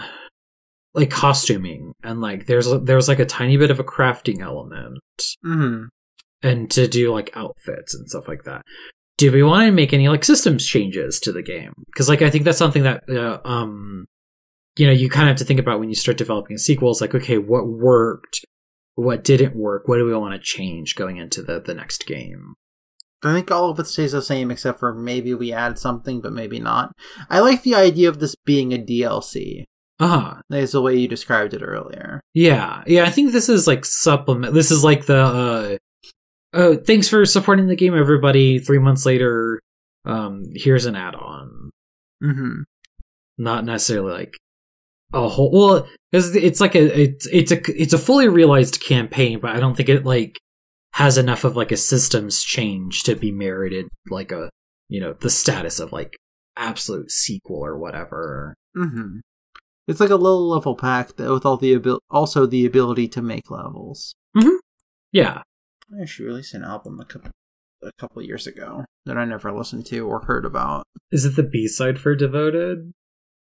like 0.95 1.11
costuming 1.11 1.93
and 2.03 2.21
like 2.21 2.47
there's 2.47 2.67
there's 2.81 3.07
like 3.07 3.19
a 3.19 3.25
tiny 3.25 3.57
bit 3.57 3.69
of 3.69 3.79
a 3.79 3.83
crafting 3.83 4.41
element 4.41 4.97
hmm 5.43 5.83
and 6.43 6.69
to 6.71 6.87
do 6.87 7.13
like 7.13 7.31
outfits 7.35 7.95
and 7.95 8.09
stuff 8.09 8.27
like 8.27 8.43
that. 8.43 8.61
Do 9.17 9.31
we 9.31 9.43
want 9.43 9.65
to 9.65 9.71
make 9.71 9.93
any 9.93 10.07
like 10.07 10.23
systems 10.23 10.65
changes 10.65 11.19
to 11.21 11.31
the 11.31 11.41
game? 11.41 11.73
Because 11.87 12.07
like 12.07 12.21
I 12.21 12.29
think 12.29 12.45
that's 12.45 12.57
something 12.57 12.83
that 12.83 13.03
uh, 13.09 13.39
um, 13.45 14.05
you 14.77 14.85
know, 14.85 14.93
you 14.93 15.09
kind 15.09 15.27
of 15.27 15.29
have 15.29 15.39
to 15.39 15.45
think 15.45 15.59
about 15.59 15.79
when 15.79 15.89
you 15.89 15.95
start 15.95 16.17
developing 16.17 16.57
sequels. 16.57 17.01
like 17.01 17.15
okay, 17.15 17.37
what 17.37 17.67
worked, 17.67 18.45
what 18.95 19.23
didn't 19.23 19.55
work, 19.55 19.87
what 19.87 19.97
do 19.97 20.05
we 20.05 20.15
want 20.15 20.33
to 20.33 20.39
change 20.39 20.95
going 20.95 21.17
into 21.17 21.41
the 21.41 21.59
the 21.59 21.73
next 21.73 22.05
game? 22.05 22.53
I 23.27 23.33
think 23.33 23.51
all 23.51 23.69
of 23.69 23.79
it 23.79 23.87
stays 23.87 24.11
the 24.13 24.21
same 24.21 24.51
except 24.51 24.79
for 24.79 24.93
maybe 24.93 25.33
we 25.33 25.51
add 25.53 25.77
something, 25.79 26.21
but 26.21 26.33
maybe 26.33 26.59
not. 26.59 26.91
I 27.29 27.39
like 27.39 27.63
the 27.63 27.75
idea 27.75 28.09
of 28.09 28.19
this 28.19 28.35
being 28.45 28.73
a 28.73 28.77
DLC. 28.77 29.63
Ah, 29.99 30.41
That's 30.49 30.73
the 30.73 30.81
way 30.81 30.95
you 30.95 31.07
described 31.07 31.53
it 31.53 31.61
earlier. 31.63 32.21
yeah, 32.33 32.83
yeah. 32.85 33.03
I 33.05 33.09
think 33.09 33.31
this 33.31 33.49
is 33.49 33.65
like 33.67 33.83
supplement. 33.85 34.53
This 34.53 34.69
is 34.69 34.83
like 34.83 35.05
the 35.07 35.17
uh, 35.17 35.77
oh, 36.53 36.75
thanks 36.77 37.07
for 37.09 37.25
supporting 37.25 37.67
the 37.67 37.75
game, 37.75 37.97
everybody. 37.97 38.59
Three 38.59 38.77
months 38.79 39.05
later, 39.07 39.59
um, 40.05 40.43
here's 40.53 40.85
an 40.85 40.95
add-on. 40.95 41.71
Mm-hmm. 42.23 42.61
not 43.37 43.63
necessarily 43.63 44.11
like 44.11 44.37
a 45.13 45.27
whole 45.29 45.51
well 45.51 45.87
because 46.11 46.35
it's 46.35 46.59
like 46.59 46.73
a 46.75 47.01
it's 47.01 47.27
it's 47.27 47.51
a 47.51 47.81
it's 47.81 47.93
a 47.93 47.97
fully 47.99 48.27
realized 48.27 48.81
campaign 48.81 49.39
but 49.39 49.55
i 49.55 49.59
don't 49.59 49.77
think 49.77 49.87
it 49.87 50.03
like 50.03 50.39
has 50.97 51.17
enough 51.17 51.43
of 51.43 51.55
like 51.55 51.71
a 51.71 51.77
systems 51.77 52.43
change 52.43 53.03
to 53.03 53.15
be 53.15 53.31
merited 53.31 53.87
like 54.09 54.31
a 54.31 54.49
you 54.89 54.99
know 55.01 55.13
the 55.13 55.29
status 55.29 55.79
of 55.79 55.91
like 55.91 56.15
absolute 56.55 57.11
sequel 57.11 57.57
or 57.63 57.77
whatever 57.77 58.53
hmm 58.75 59.19
It's 59.87 59.99
like 59.99 60.09
a 60.09 60.15
low 60.27 60.37
level 60.37 60.75
pack 60.75 61.15
that 61.17 61.31
with 61.31 61.45
all 61.45 61.57
the 61.57 61.75
abil- 61.75 62.01
also 62.09 62.45
the 62.45 62.65
ability 62.65 63.07
to 63.09 63.21
make 63.21 63.49
levels. 63.51 64.13
yeah 65.11 65.41
I 65.93 66.01
actually 66.01 66.27
released 66.27 66.53
an 66.53 66.63
album 66.63 66.99
a 66.99 67.05
couple 67.05 67.31
a 67.83 67.91
couple 67.99 68.21
years 68.23 68.47
ago 68.47 68.83
that 69.05 69.17
I 69.17 69.23
never 69.25 69.51
listened 69.51 69.85
to 69.87 69.99
or 70.01 70.21
heard 70.21 70.45
about. 70.45 70.83
is 71.11 71.23
it 71.25 71.35
the 71.35 71.43
b-side 71.43 71.99
for 71.99 72.15
devoted 72.15 72.91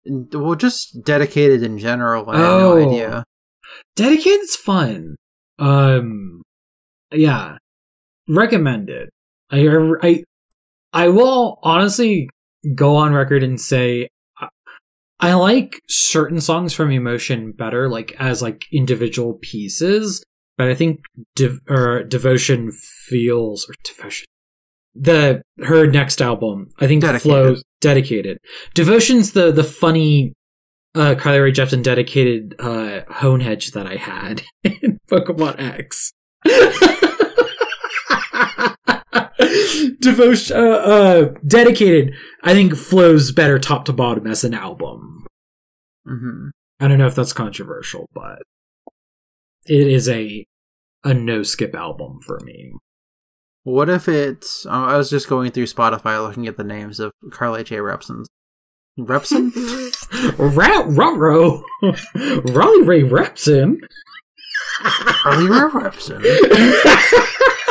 Well, 0.06 0.54
just 0.56 1.02
dedicated 1.04 1.62
in 1.62 1.78
general. 1.78 2.28
I 2.28 2.36
have 2.36 2.50
Oh. 2.60 2.74
no 2.74 2.88
idea. 2.88 3.24
dedicated's 3.96 4.56
fun 4.56 5.14
um 5.58 6.42
yeah 7.14 7.56
recommend 8.28 8.88
it 8.90 9.10
i 9.50 9.66
i 10.02 10.22
i 10.92 11.08
will 11.08 11.58
honestly 11.62 12.28
go 12.74 12.96
on 12.96 13.12
record 13.12 13.42
and 13.42 13.60
say 13.60 14.08
I- 14.38 14.48
i 15.20 15.34
like 15.34 15.80
certain 15.88 16.40
songs 16.40 16.72
from 16.72 16.90
emotion 16.90 17.52
better 17.52 17.88
like 17.88 18.14
as 18.18 18.40
like 18.42 18.64
individual 18.72 19.38
pieces 19.42 20.22
but 20.56 20.68
i 20.68 20.74
think 20.74 21.00
Dev- 21.36 21.60
or 21.68 22.02
devotion 22.04 22.72
feels 22.72 23.68
or 23.68 23.74
devotion 23.84 24.26
the 24.94 25.42
her 25.58 25.86
next 25.86 26.22
album 26.22 26.70
i 26.80 26.86
think 26.86 27.02
Dedicated. 27.02 27.22
flows 27.22 27.62
dedicated 27.80 28.38
devotion's 28.74 29.32
the 29.32 29.52
the 29.52 29.64
funny 29.64 30.32
uh, 30.96 31.16
Carly 31.16 31.40
Rae 31.40 31.50
Jepsen 31.50 31.82
dedicated 31.82 32.54
uh, 32.60 33.00
Honedge 33.10 33.72
that 33.72 33.84
I 33.84 33.96
had 33.96 34.42
in 34.62 35.00
Pokemon 35.10 35.58
X. 35.58 36.12
Devotion, 40.00 40.56
uh, 40.56 40.60
uh, 40.60 41.34
dedicated. 41.46 42.14
I 42.42 42.52
think 42.52 42.74
flows 42.76 43.32
better 43.32 43.58
top 43.58 43.84
to 43.86 43.92
bottom 43.92 44.26
as 44.26 44.44
an 44.44 44.54
album. 44.54 45.26
hmm 46.06 46.48
I 46.80 46.88
don't 46.88 46.98
know 46.98 47.06
if 47.06 47.14
that's 47.14 47.32
controversial, 47.32 48.06
but 48.12 48.42
it 49.66 49.86
is 49.86 50.08
a 50.08 50.44
a 51.04 51.14
no 51.14 51.42
skip 51.42 51.74
album 51.74 52.20
for 52.20 52.40
me. 52.40 52.72
What 53.62 53.88
if 53.88 54.08
it's? 54.08 54.66
oh, 54.66 54.70
I 54.84 54.96
was 54.96 55.08
just 55.08 55.28
going 55.28 55.50
through 55.52 55.66
Spotify 55.66 56.20
looking 56.22 56.46
at 56.46 56.56
the 56.56 56.64
names 56.64 57.00
of 57.00 57.12
Carly 57.30 57.64
J. 57.64 57.76
Repson's. 57.80 58.28
Repson? 58.98 59.50
Rat 60.56 60.84
Raro, 60.88 61.62
Raleigh 61.82 62.82
Ray 62.82 63.02
Repson. 63.02 63.78
Carly 64.82 65.48
Ray 65.48 65.68
Repson. 65.70 66.22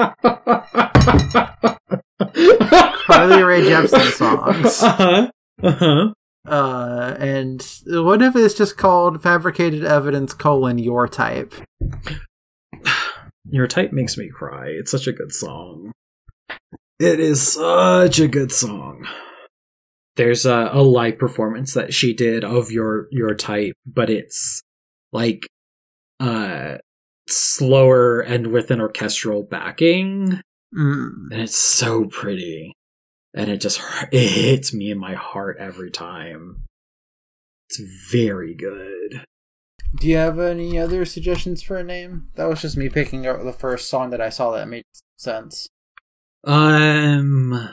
Carly 3.06 3.42
Rae 3.42 3.62
Jepsen 3.62 4.10
songs. 4.12 4.82
Uh 4.82 4.96
huh. 4.96 5.30
Uh 5.62 5.72
huh. 5.72 6.12
Uh, 6.46 7.16
and 7.18 7.66
what 7.86 8.22
if 8.22 8.34
it's 8.34 8.54
just 8.54 8.76
called 8.76 9.22
Fabricated 9.22 9.84
Evidence 9.84 10.32
colon 10.32 10.78
Your 10.78 11.06
Type? 11.06 11.54
Your 13.50 13.66
type 13.66 13.92
makes 13.92 14.16
me 14.16 14.28
cry. 14.28 14.68
It's 14.68 14.90
such 14.90 15.06
a 15.06 15.12
good 15.12 15.32
song. 15.32 15.92
It 16.98 17.20
is 17.20 17.54
such 17.54 18.18
a 18.18 18.28
good 18.28 18.52
song. 18.52 19.06
There's 20.16 20.46
a, 20.46 20.70
a 20.72 20.82
live 20.82 21.18
performance 21.18 21.74
that 21.74 21.94
she 21.94 22.14
did 22.14 22.44
of 22.44 22.70
your 22.70 23.06
your 23.10 23.34
type, 23.34 23.74
but 23.86 24.10
it's 24.10 24.62
like 25.12 25.46
uh 26.20 26.78
slower 27.32 28.20
and 28.20 28.48
with 28.48 28.70
an 28.70 28.80
orchestral 28.80 29.42
backing, 29.42 30.40
Mm. 30.74 31.32
and 31.32 31.40
it's 31.40 31.58
so 31.58 32.04
pretty. 32.06 32.74
And 33.34 33.50
it 33.50 33.60
just 33.60 33.80
it 34.12 34.28
hits 34.28 34.72
me 34.72 34.90
in 34.90 34.98
my 34.98 35.14
heart 35.14 35.56
every 35.58 35.90
time. 35.90 36.62
It's 37.68 37.80
very 38.12 38.54
good. 38.54 39.24
Do 39.98 40.06
you 40.06 40.16
have 40.16 40.38
any 40.38 40.78
other 40.78 41.04
suggestions 41.04 41.62
for 41.62 41.76
a 41.76 41.82
name? 41.84 42.28
That 42.36 42.48
was 42.48 42.62
just 42.62 42.76
me 42.76 42.88
picking 42.88 43.26
out 43.26 43.42
the 43.42 43.52
first 43.52 43.88
song 43.88 44.10
that 44.10 44.20
I 44.20 44.28
saw 44.28 44.52
that 44.52 44.68
made 44.68 44.84
sense. 45.16 45.66
Um, 46.44 47.72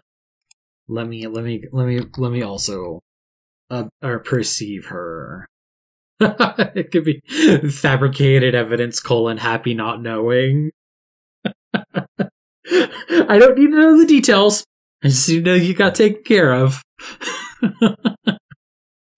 let 0.87 1.07
me 1.07 1.27
let 1.27 1.43
me 1.43 1.63
let 1.71 1.87
me 1.87 2.01
let 2.17 2.31
me 2.31 2.41
also 2.41 2.99
uh, 3.69 3.85
or 4.01 4.19
perceive 4.19 4.85
her. 4.87 5.45
it 6.75 6.91
could 6.91 7.05
be 7.05 7.21
fabricated 7.69 8.55
evidence 8.55 8.99
colon 8.99 9.37
happy 9.37 9.73
not 9.73 10.01
knowing. 10.01 10.71
I 11.45 13.37
don't 13.37 13.57
need 13.57 13.71
to 13.71 13.79
know 13.79 13.97
the 13.99 14.05
details. 14.07 14.63
I 15.03 15.09
just 15.09 15.29
need 15.29 15.45
to 15.45 15.51
know 15.51 15.53
you 15.53 15.73
got 15.73 15.95
taken 15.95 16.23
care 16.23 16.53
of. 16.53 16.81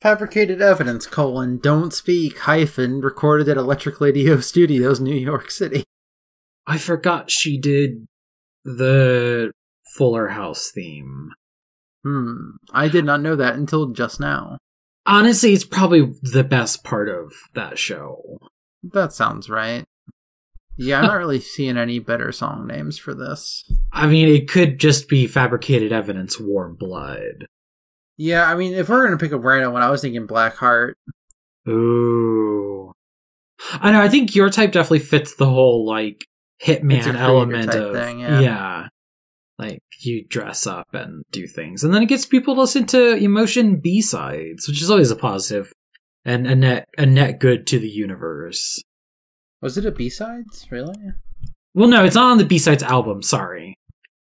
Fabricated 0.01 0.61
Evidence 0.61 1.05
colon 1.05 1.57
Don't 1.57 1.93
Speak 1.93 2.39
hyphen 2.39 3.01
recorded 3.01 3.49
at 3.49 3.57
Electric 3.57 3.99
Lady 3.99 4.41
Studios, 4.41 5.01
New 5.01 5.15
York 5.15 5.51
City. 5.51 5.83
I 6.65 6.77
forgot 6.77 7.29
she 7.29 7.57
did 7.57 8.05
the 8.63 9.51
Fuller 9.95 10.29
House 10.29 10.71
theme. 10.73 11.31
Hmm. 12.03 12.51
I 12.71 12.87
did 12.87 13.03
not 13.03 13.21
know 13.21 13.35
that 13.35 13.55
until 13.55 13.87
just 13.87 14.19
now. 14.19 14.57
Honestly, 15.05 15.53
it's 15.53 15.65
probably 15.65 16.13
the 16.21 16.43
best 16.43 16.83
part 16.83 17.09
of 17.09 17.33
that 17.53 17.79
show. 17.79 18.39
That 18.83 19.13
sounds 19.13 19.49
right. 19.49 19.85
Yeah, 20.77 20.99
I'm 20.99 21.07
not 21.07 21.13
really 21.17 21.39
seeing 21.39 21.77
any 21.77 21.99
better 21.99 22.31
song 22.31 22.67
names 22.67 22.97
for 22.97 23.13
this. 23.13 23.63
I 23.91 24.07
mean, 24.07 24.29
it 24.29 24.47
could 24.49 24.79
just 24.79 25.09
be 25.09 25.27
fabricated 25.27 25.91
evidence, 25.91 26.39
warm 26.39 26.75
blood. 26.75 27.47
Yeah, 28.17 28.49
I 28.49 28.55
mean, 28.55 28.73
if 28.73 28.89
we're 28.89 29.03
gonna 29.03 29.17
pick 29.17 29.31
a 29.31 29.37
random 29.37 29.73
one, 29.73 29.81
I 29.81 29.89
was 29.89 30.01
thinking 30.01 30.27
Blackheart. 30.27 30.93
Ooh. 31.67 32.91
I 33.73 33.91
know, 33.91 34.01
I 34.01 34.09
think 34.09 34.35
your 34.35 34.49
type 34.49 34.71
definitely 34.71 34.99
fits 34.99 35.35
the 35.35 35.45
whole, 35.45 35.85
like, 35.85 36.25
hitman 36.63 37.15
element 37.15 37.73
of. 37.73 37.93
thing, 37.93 38.19
yeah. 38.19 38.87
Like, 39.59 39.79
you 39.99 40.25
dress 40.25 40.65
up 40.65 40.87
and 40.93 41.23
do 41.31 41.45
things. 41.45 41.83
And 41.83 41.93
then 41.93 42.01
it 42.01 42.07
gets 42.07 42.25
people 42.25 42.55
to 42.55 42.61
listen 42.61 42.85
to 42.87 43.17
emotion 43.17 43.81
B 43.81 44.01
sides, 44.01 44.67
which 44.67 44.81
is 44.81 44.89
always 44.89 45.11
a 45.11 45.17
positive 45.17 45.73
and 46.23 46.47
a 46.47 46.55
net, 46.55 46.85
a 46.97 47.05
net 47.05 47.39
good 47.39 47.67
to 47.67 47.77
the 47.79 47.89
universe. 47.89 48.81
Was 49.61 49.77
it 49.77 49.85
a 49.85 49.91
B 49.91 50.09
sides? 50.09 50.65
Really? 50.71 50.95
Well, 51.73 51.89
no, 51.89 52.05
it's 52.05 52.15
not 52.15 52.31
on 52.31 52.37
the 52.37 52.45
B 52.45 52.57
sides 52.57 52.81
album. 52.83 53.21
Sorry, 53.21 53.75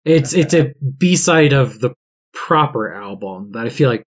it's 0.05 0.33
Okay. 0.33 0.41
it's 0.41 0.53
a 0.53 0.71
B 0.97 1.17
side 1.17 1.51
of 1.51 1.79
the 1.81 1.93
proper 2.33 2.93
album 2.93 3.51
that 3.51 3.65
I 3.65 3.69
feel 3.69 3.89
like 3.89 4.03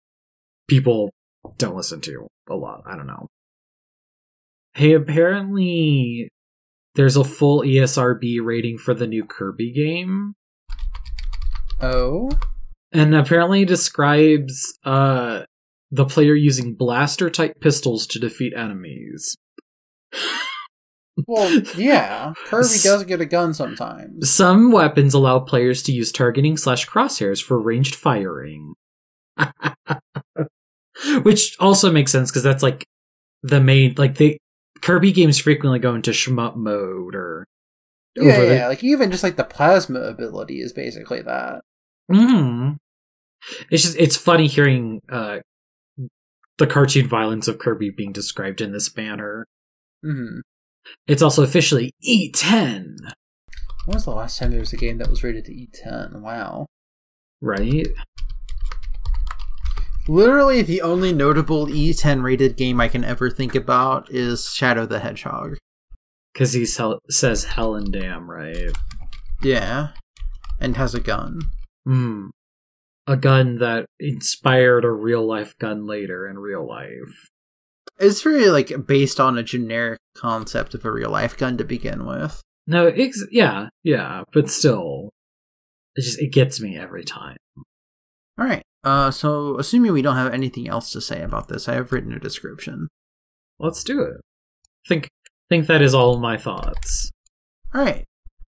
people 0.67 1.11
don't 1.59 1.77
listen 1.77 2.01
to 2.03 2.27
a 2.49 2.55
lot. 2.55 2.83
I 2.87 2.97
don't 2.97 3.07
know. 3.07 3.27
Hey, 4.75 4.93
apparently 4.95 6.31
there's 6.95 7.17
a 7.17 7.25
full 7.25 7.63
ESRB 7.63 8.41
rating 8.43 8.79
for 8.79 8.95
the 8.95 9.07
new 9.07 9.25
Kirby 9.25 9.73
game, 9.73 10.35
Oh, 11.81 12.31
and 12.93 13.15
apparently 13.15 13.65
describes 13.65 14.79
uh 14.85 15.43
the 15.91 16.05
player 16.05 16.35
using 16.35 16.75
blaster 16.75 17.31
type 17.31 17.61
pistols 17.61 18.07
to 18.09 18.19
defeat 18.19 18.53
enemies. 18.55 19.37
well, 21.27 21.63
yeah. 21.77 22.33
Kirby 22.47 22.77
does 22.83 23.05
get 23.05 23.21
a 23.21 23.27
gun 23.27 23.55
sometimes. 23.55 24.31
Some 24.31 24.71
weapons 24.71 25.15
allow 25.15 25.39
players 25.41 25.83
to 25.85 25.93
use 25.93 26.13
targeting 26.13 26.57
slash 26.57 26.87
crosshairs 26.87 27.43
for 27.43 27.59
ranged 27.59 27.95
firing. 27.95 28.75
Which 31.23 31.57
also 31.59 31.91
makes 31.93 32.13
sense 32.13 32.31
because 32.31 32.43
that's 32.43 32.63
like 32.63 32.85
the 33.43 33.61
main 33.61 33.95
like 33.97 34.17
the 34.17 34.37
Kirby 34.83 35.13
games 35.13 35.39
frequently 35.39 35.79
go 35.79 35.95
into 35.95 36.11
shmup 36.11 36.57
mode 36.57 37.15
or 37.15 37.47
Yeah, 38.23 38.33
over 38.37 38.47
the- 38.47 38.55
yeah. 38.55 38.69
Like 38.69 38.83
even 38.85 39.11
just 39.11 39.23
like 39.23 39.37
the 39.37 39.45
plasma 39.45 40.01
ability 40.01 40.61
is 40.61 40.73
basically 40.73 41.23
that. 41.23 41.61
Mhm. 42.11 42.77
It's 43.71 43.83
just 43.83 43.97
it's 43.99 44.17
funny 44.17 44.47
hearing 44.47 45.01
uh 45.09 45.39
the 46.59 46.67
cartoon 46.67 47.07
violence 47.09 47.47
of 47.47 47.59
Kirby 47.59 47.91
being 47.91 48.13
described 48.13 48.61
in 48.61 48.73
this 48.73 48.95
manner. 48.97 49.47
hmm 50.03 50.41
It's 51.07 51.23
also 51.23 51.43
officially 51.45 51.93
E 52.03 52.31
E10, 52.33 52.97
When 53.85 53.95
was 53.95 54.05
the 54.05 54.11
last 54.11 54.39
time 54.39 54.51
there 54.51 54.61
was 54.61 54.73
a 54.73 54.77
game 54.77 54.99
that 54.99 55.09
was 55.11 55.23
rated 55.23 55.45
to 55.47 55.53
E10? 55.53 56.21
Wow. 56.21 56.67
right? 57.41 57.87
Literally, 60.09 60.63
the 60.63 60.81
only 60.81 61.13
notable 61.13 61.67
E10 61.67 62.23
rated 62.23 62.57
game 62.57 62.81
I 62.81 62.89
can 62.89 63.05
ever 63.05 63.29
think 63.31 63.55
about 63.55 64.11
is 64.11 64.51
Shadow 64.53 64.87
the 64.87 65.01
Hedgehog. 65.01 65.59
Because 66.39 66.53
he 66.53 66.67
sell- 66.67 67.01
says 67.11 67.43
hell 67.43 67.75
and 67.75 67.93
damn, 67.93 68.31
right? 68.31 68.71
Yeah. 69.43 69.89
And 70.61 70.77
has 70.77 70.95
a 70.95 71.01
gun. 71.01 71.41
Hmm. 71.85 72.29
A 73.09 73.17
gun 73.17 73.59
that 73.59 73.87
inspired 73.99 74.85
a 74.85 74.93
real 74.93 75.27
life 75.27 75.59
gun 75.59 75.85
later 75.85 76.29
in 76.29 76.39
real 76.39 76.65
life. 76.65 77.29
It's 77.99 78.25
really 78.25 78.51
like 78.51 78.87
based 78.87 79.19
on 79.19 79.37
a 79.37 79.43
generic 79.43 79.99
concept 80.15 80.75
of 80.75 80.85
a 80.85 80.93
real 80.93 81.11
life 81.11 81.37
gun 81.37 81.57
to 81.59 81.65
begin 81.65 82.07
with. 82.07 82.41
No, 82.69 82.87
ex- 82.87 83.27
yeah, 83.33 83.71
yeah, 83.83 84.23
but 84.33 84.49
still, 84.49 85.11
it 85.97 86.03
just 86.03 86.21
it 86.21 86.31
gets 86.31 86.61
me 86.61 86.79
every 86.79 87.03
time. 87.03 87.39
All 88.39 88.47
right. 88.47 88.63
Uh, 88.85 89.11
so 89.11 89.59
assuming 89.59 89.93
we 89.93 90.03
don't 90.03 90.15
have 90.15 90.33
anything 90.33 90.69
else 90.69 90.93
to 90.93 91.01
say 91.01 91.21
about 91.21 91.49
this, 91.49 91.69
I 91.69 91.75
have 91.75 91.91
written 91.91 92.13
a 92.13 92.21
description. 92.21 92.87
Let's 93.59 93.83
do 93.83 94.03
it. 94.03 94.21
Think 94.87 95.09
think 95.49 95.67
that 95.67 95.83
is 95.83 95.95
all 95.95 96.19
my 96.19 96.37
thoughts. 96.37 97.11
All 97.75 97.83
right. 97.83 98.05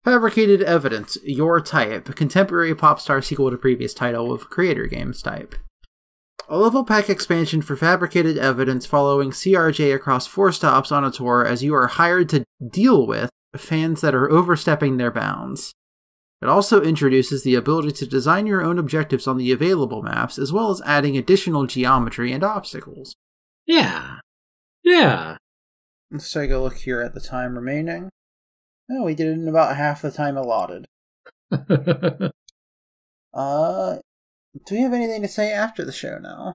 Fabricated 0.04 0.62
evidence. 0.64 1.18
Your 1.24 1.60
type. 1.60 2.16
Contemporary 2.16 2.76
pop 2.76 3.00
star 3.00 3.22
sequel 3.22 3.52
to 3.52 3.58
previous 3.58 3.94
title 3.94 4.32
of 4.32 4.50
creator 4.50 4.88
games 4.88 5.22
type. 5.22 5.56
A 6.50 6.58
level 6.58 6.86
pack 6.86 7.10
expansion 7.10 7.62
for 7.62 7.76
fabricated 7.76 8.38
evidence 8.38 8.86
following 8.86 9.32
CRJ 9.32 9.94
across 9.94 10.28
four 10.28 10.52
stops 10.54 10.94
on 10.94 11.04
a 11.04 11.12
tour 11.12 11.46
as 11.46 11.62
you 11.62 11.76
are 11.76 11.88
hired 11.88 12.30
to 12.30 12.46
deal 12.72 13.06
with 13.06 13.30
fans 13.58 14.02
that 14.02 14.16
are 14.16 14.32
overstepping 14.32 14.98
their 14.98 15.12
bounds. 15.12 15.74
It 16.42 16.48
also 16.48 16.82
introduces 16.82 17.44
the 17.44 17.56
ability 17.56 17.92
to 17.94 18.08
design 18.08 18.46
your 18.46 18.62
own 18.62 18.78
objectives 18.78 19.28
on 19.28 19.38
the 19.38 19.52
available 19.52 20.04
maps, 20.04 20.38
as 20.38 20.54
well 20.54 20.70
as 20.70 20.82
adding 20.86 21.18
additional 21.18 21.66
geometry 21.66 22.32
and 22.32 22.44
obstacles. 22.44 23.16
Yeah, 23.66 24.20
yeah. 24.84 25.38
Let's 26.12 26.32
take 26.32 26.52
a 26.52 26.58
look 26.58 26.78
here 26.78 27.02
at 27.02 27.14
the 27.14 27.20
time 27.20 27.56
remaining. 27.56 28.10
Oh, 28.90 29.04
we 29.04 29.14
did 29.16 29.28
it 29.28 29.32
in 29.34 29.48
about 29.48 29.76
half 29.76 30.02
the 30.02 30.12
time 30.12 30.38
allotted. 30.38 30.86
Uh, 33.34 33.98
do 34.66 34.76
we 34.76 34.82
have 34.82 34.94
anything 34.94 35.22
to 35.22 35.28
say 35.28 35.52
after 35.52 35.86
the 35.86 35.92
show 35.92 36.18
now? 36.18 36.54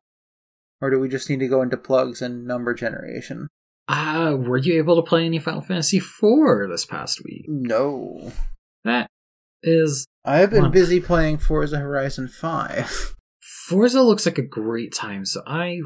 Or 0.81 0.91
do 0.91 0.99
we 0.99 1.09
just 1.09 1.31
need 1.31 1.38
to 1.41 1.47
go 1.47 1.62
into 1.62 1.77
plugs 1.77 2.21
and 2.23 2.45
number 2.47 2.75
generation? 2.75 3.49
uh, 3.88 4.35
were 4.38 4.57
you 4.57 4.79
able 4.79 4.97
to 4.97 5.09
play 5.09 5.25
any 5.25 5.38
Final 5.38 5.61
Fantasy 5.61 5.99
IV 5.99 6.69
this 6.71 6.85
past 6.85 7.23
week? 7.25 7.45
No. 7.49 8.33
That 8.85 9.09
is 9.62 10.07
I 10.25 10.38
have 10.38 10.51
been 10.51 10.65
Huh. 10.65 10.71
busy 10.71 11.01
playing 11.01 11.38
Forza 11.38 11.79
Horizon 11.79 12.27
5. 12.27 13.15
Forza 13.69 14.03
looks 14.03 14.27
like 14.27 14.38
a 14.38 14.43
great 14.43 14.93
time, 14.93 15.25
so 15.25 15.43
I 15.47 15.81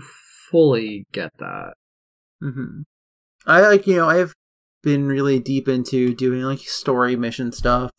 fully 0.51 1.05
get 1.13 1.31
that. 1.39 1.75
hmm 2.41 2.83
I 3.47 3.61
like, 3.61 3.87
you 3.87 3.97
know, 3.97 4.09
I've 4.09 4.33
been 4.83 5.07
really 5.09 5.39
deep 5.39 5.69
into 5.69 6.15
doing 6.15 6.43
like 6.43 6.61
story 6.61 7.17
mission 7.17 7.53
stuff. 7.53 7.91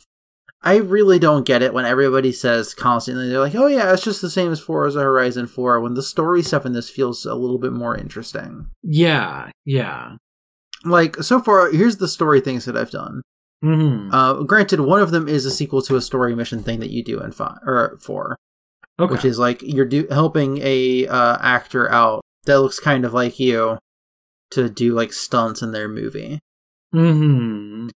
I 0.61 0.77
really 0.77 1.19
don't 1.19 1.45
get 1.45 1.61
it 1.61 1.73
when 1.73 1.85
everybody 1.85 2.31
says 2.31 2.73
constantly, 2.73 3.29
they're 3.29 3.39
like, 3.39 3.55
oh 3.55 3.67
yeah, 3.67 3.93
it's 3.93 4.03
just 4.03 4.21
the 4.21 4.29
same 4.29 4.51
as 4.51 4.59
Forza 4.59 4.99
Horizon 4.99 5.47
4, 5.47 5.79
when 5.79 5.93
the 5.93 6.01
story 6.01 6.41
stuff 6.41 6.65
in 6.65 6.73
this 6.73 6.89
feels 6.89 7.25
a 7.25 7.35
little 7.35 7.59
bit 7.59 7.73
more 7.73 7.95
interesting. 7.95 8.67
Yeah, 8.83 9.51
yeah. 9.65 10.15
Like, 10.83 11.17
so 11.17 11.41
far, 11.41 11.71
here's 11.71 11.97
the 11.97 12.07
story 12.07 12.41
things 12.41 12.65
that 12.65 12.75
I've 12.75 12.91
done. 12.91 13.21
hmm 13.61 14.09
Uh, 14.11 14.43
granted, 14.43 14.79
one 14.81 14.99
of 14.99 15.11
them 15.11 15.27
is 15.27 15.45
a 15.45 15.51
sequel 15.51 15.81
to 15.83 15.95
a 15.95 16.01
story 16.01 16.35
mission 16.35 16.63
thing 16.63 16.79
that 16.79 16.91
you 16.91 17.03
do 17.03 17.19
in 17.19 17.31
five 17.31 17.59
or 17.63 17.97
four, 18.01 18.35
okay. 18.99 19.11
which 19.11 19.25
is 19.25 19.37
like 19.37 19.61
you're 19.61 19.85
do- 19.85 20.07
helping 20.09 20.59
a 20.61 21.07
uh, 21.07 21.37
actor 21.39 21.89
out 21.91 22.21
that 22.45 22.59
looks 22.61 22.79
kind 22.79 23.05
of 23.05 23.13
like 23.13 23.39
you 23.39 23.77
to 24.51 24.69
do 24.69 24.93
like 24.93 25.13
stunts 25.13 25.61
in 25.61 25.71
their 25.71 25.87
movie. 25.87 26.39
hmm 26.91 27.89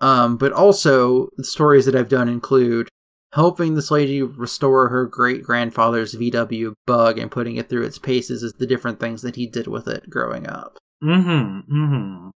Um, 0.00 0.36
but 0.36 0.52
also 0.52 1.28
the 1.36 1.44
stories 1.44 1.86
that 1.86 1.94
I've 1.96 2.08
done 2.08 2.28
include 2.28 2.88
helping 3.34 3.74
this 3.74 3.90
lady 3.90 4.22
restore 4.22 4.88
her 4.88 5.04
great 5.06 5.42
grandfather's 5.42 6.14
VW 6.14 6.72
bug 6.86 7.18
and 7.18 7.30
putting 7.30 7.56
it 7.56 7.68
through 7.68 7.84
its 7.84 7.98
paces 7.98 8.42
as 8.42 8.54
the 8.54 8.66
different 8.66 9.00
things 9.00 9.22
that 9.22 9.36
he 9.36 9.46
did 9.46 9.66
with 9.66 9.86
it 9.88 10.08
growing 10.08 10.46
up. 10.46 10.78
hmm 11.02 11.60
hmm 11.68 12.28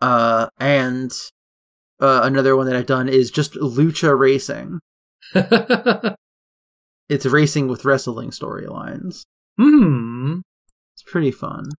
Uh, 0.00 0.48
and 0.58 1.12
uh, 2.00 2.20
another 2.24 2.56
one 2.56 2.66
that 2.66 2.76
I've 2.76 2.86
done 2.86 3.08
is 3.08 3.30
just 3.30 3.54
lucha 3.54 4.18
racing. 4.18 4.80
It's 7.08 7.26
racing 7.26 7.66
with 7.66 7.84
wrestling 7.84 8.30
storylines. 8.30 9.24
hmm 9.58 10.40
It's 10.94 11.02
pretty 11.04 11.32
fun. 11.32 11.70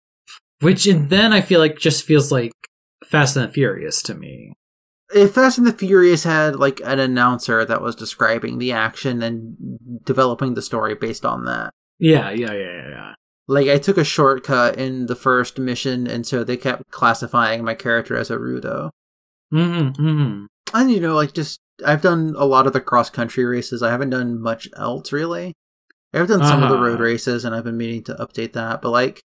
Which 0.62 0.86
then 0.86 1.34
I 1.34 1.42
feel 1.42 1.60
like 1.60 1.78
just 1.78 2.04
feels 2.06 2.32
like 2.32 2.52
Fast 3.06 3.36
and 3.36 3.48
the 3.48 3.52
Furious 3.52 4.02
to 4.04 4.14
me. 4.16 4.54
If 5.14 5.34
Fast 5.34 5.58
and 5.58 5.68
the 5.68 5.74
Furious 5.74 6.24
had 6.24 6.56
like 6.56 6.80
an 6.86 7.00
announcer 7.00 7.66
that 7.66 7.82
was 7.82 7.96
describing 7.96 8.58
the 8.60 8.72
action 8.72 9.22
and 9.22 9.56
developing 10.06 10.54
the 10.54 10.62
story 10.62 10.96
based 10.96 11.26
on 11.26 11.46
that. 11.46 11.72
Yeah, 12.00 12.30
yeah, 12.30 12.54
yeah, 12.54 12.74
yeah, 12.74 12.90
yeah. 12.90 13.14
Like 13.48 13.68
I 13.68 13.78
took 13.78 13.98
a 13.98 14.04
shortcut 14.06 14.78
in 14.78 15.08
the 15.08 15.16
first 15.16 15.60
mission 15.60 16.08
and 16.08 16.26
so 16.26 16.44
they 16.44 16.56
kept 16.58 16.90
classifying 16.92 17.64
my 17.64 17.74
character 17.76 18.16
as 18.16 18.32
a 18.32 18.38
Rudo. 18.38 18.92
Mm-hmm, 19.54 20.02
mm-hmm. 20.02 20.46
And 20.74 20.92
you 20.92 21.00
know, 21.02 21.16
like 21.16 21.34
just 21.34 21.60
I've 21.86 22.02
done 22.02 22.34
a 22.38 22.46
lot 22.46 22.68
of 22.68 22.74
the 22.74 22.80
cross 22.80 23.10
country 23.10 23.44
races. 23.44 23.84
I 23.84 23.90
haven't 23.92 24.12
done 24.12 24.40
much 24.42 24.70
else 24.78 25.12
really. 25.12 25.54
I've 26.14 26.28
done 26.28 26.46
some 26.46 26.62
of 26.64 26.70
the 26.70 26.76
Uh-huh. 26.76 26.86
road 26.86 27.00
races 27.00 27.44
and 27.44 27.54
I've 27.56 27.64
been 27.64 27.78
meaning 27.78 28.04
to 28.04 28.14
update 28.16 28.54
that, 28.54 28.82
but 28.82 28.92
like 28.92 29.22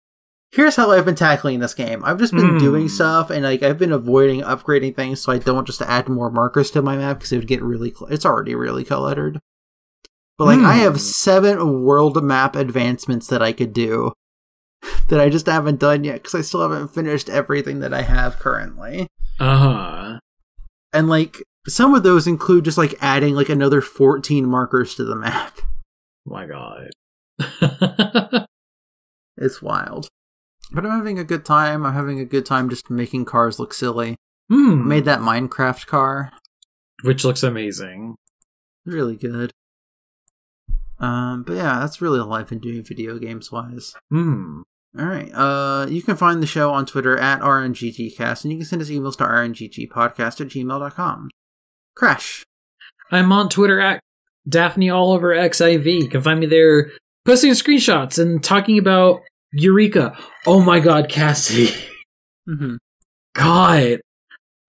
here's 0.52 0.76
how 0.76 0.90
I've 0.90 1.04
been 1.04 1.14
tackling 1.14 1.60
this 1.60 1.74
game. 1.74 2.04
I've 2.04 2.18
just 2.18 2.32
been 2.32 2.50
Hmm. 2.50 2.58
doing 2.58 2.88
stuff 2.88 3.30
and 3.30 3.44
like 3.44 3.62
I've 3.62 3.78
been 3.78 3.92
avoiding 3.92 4.40
upgrading 4.42 4.96
things 4.96 5.20
so 5.20 5.32
I 5.32 5.38
don't 5.38 5.66
just 5.66 5.80
add 5.82 6.08
more 6.08 6.30
markers 6.30 6.70
to 6.72 6.82
my 6.82 6.96
map 6.96 7.18
because 7.18 7.32
it 7.32 7.36
would 7.38 7.46
get 7.46 7.62
really 7.62 7.92
cl- 7.92 8.10
it's 8.10 8.26
already 8.26 8.54
really 8.54 8.84
cluttered. 8.84 9.38
But 10.38 10.46
like 10.46 10.58
I 10.60 10.74
Hmm. 10.76 10.80
have 10.80 11.00
seven 11.00 11.82
world 11.84 12.22
map 12.24 12.56
advancements 12.56 13.26
that 13.28 13.42
I 13.42 13.52
could 13.52 13.72
do 13.72 14.12
that 15.08 15.20
I 15.20 15.28
just 15.28 15.46
haven't 15.46 15.78
done 15.78 16.02
yet 16.04 16.14
because 16.22 16.34
I 16.34 16.40
still 16.40 16.62
haven't 16.62 16.88
finished 16.94 17.28
everything 17.28 17.80
that 17.80 17.92
I 17.94 18.02
have 18.02 18.38
currently. 18.38 19.06
Uh 19.38 19.56
huh. 19.58 20.18
And 20.92 21.08
like 21.08 21.42
some 21.68 21.94
of 21.94 22.02
those 22.02 22.26
include 22.26 22.64
just 22.64 22.78
like 22.78 22.94
adding 23.00 23.34
like 23.34 23.48
another 23.50 23.80
14 23.82 24.46
markers 24.46 24.94
to 24.96 25.04
the 25.04 25.14
map. 25.14 25.58
My 26.26 26.46
God. 26.46 26.90
It's 29.42 29.62
wild. 29.62 30.08
But 30.72 30.86
I'm 30.86 30.92
having 30.98 31.18
a 31.18 31.24
good 31.24 31.44
time. 31.44 31.84
I'm 31.84 31.94
having 31.94 32.20
a 32.20 32.24
good 32.24 32.46
time 32.46 32.70
just 32.70 32.90
making 32.90 33.24
cars 33.24 33.58
look 33.58 33.74
silly. 33.74 34.16
Hmm. 34.48 34.86
Made 34.86 35.04
that 35.04 35.20
Minecraft 35.20 35.86
car. 35.86 36.32
Which 37.02 37.24
looks 37.24 37.42
amazing. 37.42 38.16
Really 38.84 39.16
good. 39.16 39.52
Um, 40.98 41.44
but 41.44 41.54
yeah, 41.54 41.80
that's 41.80 42.02
really 42.02 42.20
all 42.20 42.32
I've 42.32 42.48
been 42.48 42.58
doing 42.58 42.84
video 42.84 43.18
games 43.18 43.50
wise. 43.50 43.94
Hmm. 44.10 44.62
All 44.98 45.06
right. 45.06 45.30
Uh, 45.32 45.86
you 45.88 46.02
can 46.02 46.16
find 46.16 46.42
the 46.42 46.46
show 46.46 46.72
on 46.72 46.84
Twitter 46.84 47.16
at 47.16 47.40
RNGGcast, 47.40 48.44
and 48.44 48.52
you 48.52 48.58
can 48.58 48.66
send 48.66 48.82
us 48.82 48.90
emails 48.90 49.16
to 49.18 49.24
rnggpodcast 49.24 50.40
at 50.40 50.48
gmail.com. 50.48 51.30
Crash. 51.94 52.44
I'm 53.10 53.32
on 53.32 53.48
Twitter 53.48 53.80
at 53.80 54.00
Daphne 54.48 54.90
all 54.90 55.12
over 55.12 55.34
XIV. 55.34 56.02
You 56.02 56.08
can 56.08 56.22
find 56.22 56.40
me 56.40 56.46
there 56.46 56.90
posting 57.24 57.52
screenshots 57.52 58.18
and 58.18 58.42
talking 58.42 58.78
about 58.78 59.20
Eureka. 59.52 60.16
Oh 60.46 60.60
my 60.60 60.80
god, 60.80 61.08
Cassidy. 61.08 61.72
Mm-hmm. 62.48 62.76
God. 63.34 64.00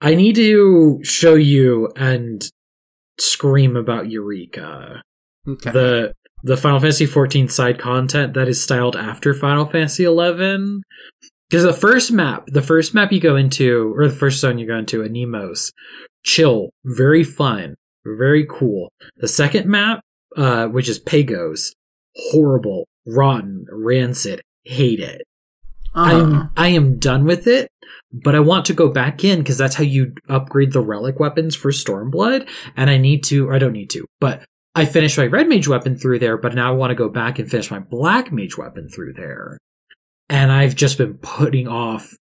I 0.04 0.16
need 0.16 0.36
to 0.36 1.00
show 1.04 1.36
you 1.36 1.92
and 1.96 2.50
scream 3.20 3.76
about 3.76 4.10
Eureka. 4.10 5.04
Okay. 5.48 5.72
The 5.72 6.14
the 6.44 6.58
Final 6.58 6.80
Fantasy 6.80 7.06
14 7.06 7.50
side 7.50 7.78
content 7.78 8.34
that 8.34 8.48
is 8.48 8.64
styled 8.64 8.96
after 8.96 9.34
Final 9.34 9.66
Fantasy 9.66 10.04
11. 10.04 10.82
Because 11.50 11.64
the 11.64 11.74
first 11.74 12.12
map, 12.12 12.46
the 12.48 12.62
first 12.62 12.94
map 12.94 13.12
you 13.12 13.20
go 13.20 13.36
into, 13.36 13.94
or 13.98 14.08
the 14.08 14.16
first 14.16 14.40
zone 14.40 14.58
you 14.58 14.66
go 14.66 14.78
into, 14.78 15.02
Anemos, 15.02 15.72
chill, 16.24 16.70
very 16.86 17.24
fun, 17.24 17.76
very 18.06 18.48
cool. 18.50 18.90
The 19.18 19.28
second 19.28 19.68
map, 19.68 20.02
uh, 20.38 20.68
which 20.68 20.88
is 20.88 20.98
Pagos, 20.98 21.74
horrible, 22.16 22.88
rotten, 23.06 23.66
rancid, 23.70 24.42
hate 24.64 25.00
it. 25.00 25.24
Uh-huh. 25.94 26.16
I'm 26.16 26.50
I 26.56 26.70
am 26.70 27.00
done 27.00 27.26
with 27.26 27.48
it, 27.48 27.70
but 28.12 28.36
I 28.36 28.40
want 28.40 28.66
to 28.66 28.74
go 28.74 28.90
back 28.90 29.24
in 29.24 29.40
because 29.40 29.58
that's 29.58 29.76
how 29.76 29.84
you 29.84 30.14
upgrade 30.30 30.72
the 30.72 30.80
relic 30.80 31.20
weapons 31.20 31.56
for 31.56 31.72
Stormblood, 31.72 32.48
and 32.78 32.90
I 32.90 32.98
need 32.98 33.24
to. 33.26 33.50
Or 33.50 33.54
I 33.54 33.60
don't 33.60 33.74
need 33.74 33.90
to, 33.92 34.06
but 34.20 34.44
I 34.74 34.86
finished 34.86 35.18
my 35.18 35.26
red 35.26 35.50
mage 35.50 35.68
weapon 35.68 35.98
through 35.98 36.20
there, 36.20 36.38
but 36.38 36.56
now 36.56 36.72
I 36.72 36.76
want 36.76 36.92
to 36.92 36.96
go 36.96 37.10
back 37.10 37.40
and 37.40 37.50
finish 37.50 37.70
my 37.70 37.80
black 37.80 38.32
mage 38.32 38.58
weapon 38.58 38.88
through 38.88 39.14
there, 39.14 39.58
and 40.30 40.52
I've 40.52 40.76
just 40.76 40.98
been 40.98 41.16
putting 41.16 41.68
off 41.68 42.16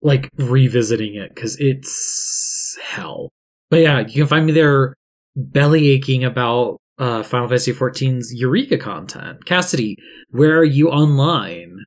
like 0.00 0.30
revisiting 0.36 1.14
it 1.14 1.34
because 1.34 1.56
it's 1.60 2.78
hell. 2.82 3.30
But 3.70 3.80
yeah, 3.80 4.00
you 4.00 4.22
can 4.22 4.26
find 4.26 4.46
me 4.46 4.52
there 4.52 4.94
belly 5.36 5.88
aching 5.88 6.24
about 6.24 6.78
uh, 6.98 7.22
Final 7.22 7.48
Fantasy 7.48 7.72
XIV's 7.72 8.34
Eureka 8.34 8.76
content. 8.78 9.44
Cassidy, 9.44 9.96
where 10.30 10.58
are 10.58 10.64
you 10.64 10.90
online? 10.90 11.84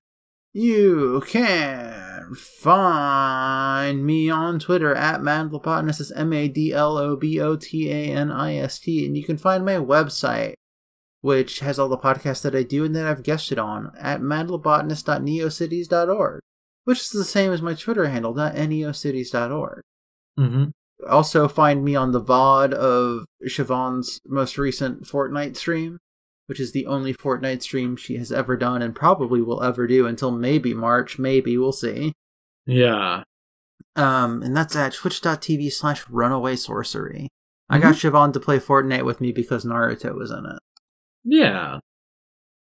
You 0.54 1.24
can 1.28 2.36
find 2.36 4.06
me 4.06 4.30
on 4.30 4.60
Twitter 4.60 4.94
at 4.96 5.22
Madlobotanist. 5.22 6.00
It's 6.00 6.12
M 6.12 6.32
A 6.34 6.48
D 6.48 6.72
L 6.74 6.98
O 6.98 7.16
B 7.16 7.40
O 7.42 7.56
T 7.56 7.92
A 7.92 8.14
N 8.14 8.32
I 8.32 8.56
S 8.56 8.80
T. 8.80 9.06
And 9.06 9.16
you 9.18 9.24
can 9.24 9.38
find 9.38 9.66
my 9.66 9.76
website, 9.76 10.54
which 11.22 11.60
has 11.60 11.78
all 11.78 11.90
the 11.90 11.98
podcasts 11.98 12.42
that 12.44 12.56
I 12.56 12.64
do 12.64 12.86
and 12.86 12.96
that 12.96 13.06
I've 13.06 13.24
guested 13.24 13.60
on, 13.60 13.92
at 14.00 14.22
madlobotanist.neocities.org, 14.22 16.42
which 16.86 17.02
is 17.02 17.10
the 17.10 17.26
same 17.26 17.52
as 17.52 17.62
my 17.62 17.74
Twitter 17.74 18.08
handle, 18.08 18.34
.neocities.org. 18.34 19.82
Mm-hmm. 20.40 20.70
Also, 21.10 21.48
find 21.48 21.84
me 21.84 21.96
on 21.96 22.12
the 22.12 22.22
VOD 22.22 22.74
of 22.74 23.26
Siobhan's 23.46 24.20
most 24.26 24.58
recent 24.58 25.04
Fortnite 25.04 25.56
stream, 25.58 25.98
which 26.48 26.60
is 26.60 26.72
the 26.72 26.86
only 26.86 27.14
Fortnite 27.14 27.62
stream 27.62 27.96
she 27.96 28.18
has 28.18 28.32
ever 28.32 28.56
done 28.56 28.82
and 28.82 28.96
probably 28.96 29.42
will 29.42 29.62
ever 29.62 29.88
do 29.88 30.08
until 30.08 30.32
maybe 30.32 30.74
March. 30.74 31.20
Maybe 31.20 31.58
we'll 31.58 31.72
see. 31.74 32.14
Yeah. 32.66 33.24
Um, 33.98 34.42
and 34.42 34.56
that's 34.56 34.76
at 34.76 34.94
twitch.tv 34.94 35.72
slash 35.72 36.04
runaway 36.10 36.56
sorcery. 36.56 37.30
I 37.70 37.80
got 37.80 37.96
Siobhan 37.96 38.32
to 38.34 38.40
play 38.40 38.60
Fortnite 38.60 39.06
with 39.06 39.20
me 39.22 39.32
because 39.32 39.66
Naruto 39.66 40.14
was 40.16 40.32
in 40.32 40.46
it. 40.46 40.60
Yeah. 41.24 41.80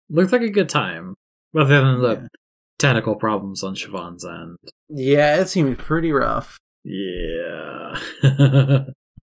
Looked 0.08 0.32
like 0.32 0.42
a 0.42 0.48
good 0.50 0.68
time. 0.68 1.14
Other 1.56 1.80
than 1.82 2.00
the 2.00 2.08
Yeah. 2.14 2.26
technical 2.78 3.14
problems 3.16 3.62
on 3.62 3.74
Siobhan's 3.74 4.24
end. 4.24 4.56
Yeah, 4.88 5.40
it 5.40 5.48
seemed 5.48 5.78
pretty 5.78 6.10
rough. 6.12 6.58
Yeah. 6.84 7.98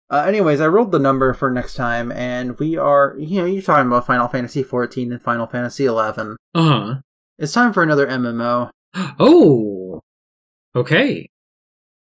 Uh, 0.09 0.25
anyways, 0.27 0.61
I 0.61 0.67
rolled 0.67 0.91
the 0.91 0.99
number 0.99 1.33
for 1.33 1.49
next 1.49 1.73
time, 1.73 2.11
and 2.11 2.59
we 2.59 2.77
are, 2.77 3.15
you 3.17 3.41
know, 3.41 3.45
you're 3.47 3.63
talking 3.63 3.87
about 3.87 4.05
Final 4.05 4.27
Fantasy 4.27 4.63
XIV 4.63 5.11
and 5.11 5.19
Final 5.19 5.47
Fantasy 5.47 5.85
XI. 5.85 5.89
uh 5.89 6.35
huh. 6.55 6.95
It's 7.39 7.53
time 7.53 7.73
for 7.73 7.81
another 7.81 8.05
MMO. 8.05 8.69
Oh. 9.19 10.01
Okay. 10.75 11.29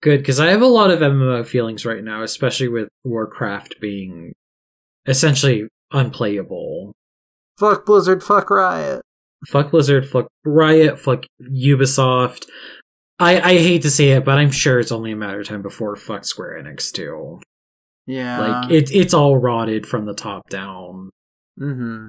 Good, 0.02 0.18
because 0.18 0.38
I 0.38 0.48
have 0.50 0.60
a 0.60 0.66
lot 0.66 0.90
of 0.90 0.98
MMO 0.98 1.46
feelings 1.46 1.86
right 1.86 2.04
now, 2.04 2.22
especially 2.22 2.68
with 2.68 2.88
Warcraft 3.04 3.76
being 3.80 4.34
essentially 5.06 5.68
unplayable. 5.90 6.92
Fuck 7.58 7.86
Blizzard, 7.86 8.22
fuck 8.22 8.50
Riot. 8.50 9.00
Fuck 9.46 9.70
Blizzard, 9.70 10.06
fuck 10.06 10.26
Riot, 10.44 11.00
fuck 11.00 11.24
Ubisoft. 11.40 12.44
I, 13.18 13.40
I 13.40 13.58
hate 13.58 13.82
to 13.82 13.90
say 13.90 14.10
it, 14.10 14.24
but 14.24 14.38
I'm 14.38 14.50
sure 14.50 14.80
it's 14.80 14.92
only 14.92 15.12
a 15.12 15.16
matter 15.16 15.40
of 15.40 15.46
time 15.46 15.62
before 15.62 15.94
fuck 15.96 16.24
Square 16.24 16.62
Enix 16.62 16.90
too. 16.90 17.40
Yeah. 18.06 18.40
Like 18.40 18.70
it, 18.70 18.90
it's 18.92 19.14
all 19.14 19.38
rotted 19.38 19.86
from 19.86 20.04
the 20.04 20.14
top 20.14 20.48
down. 20.48 21.10
Mm-hmm. 21.58 22.08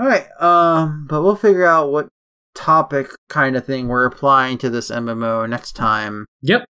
All 0.00 0.06
right. 0.06 0.26
Um, 0.40 1.06
but 1.08 1.22
we'll 1.22 1.36
figure 1.36 1.66
out 1.66 1.92
what 1.92 2.08
topic 2.54 3.10
kind 3.28 3.56
of 3.56 3.64
thing 3.64 3.88
we're 3.88 4.04
applying 4.04 4.58
to 4.58 4.70
this 4.70 4.90
MMO 4.90 5.48
next 5.48 5.72
time. 5.72 6.26
Yep. 6.42 6.64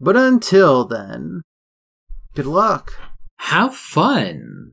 But 0.00 0.16
until 0.16 0.84
then, 0.84 1.42
good 2.34 2.46
luck. 2.46 2.94
Have 3.38 3.74
fun. 3.74 4.72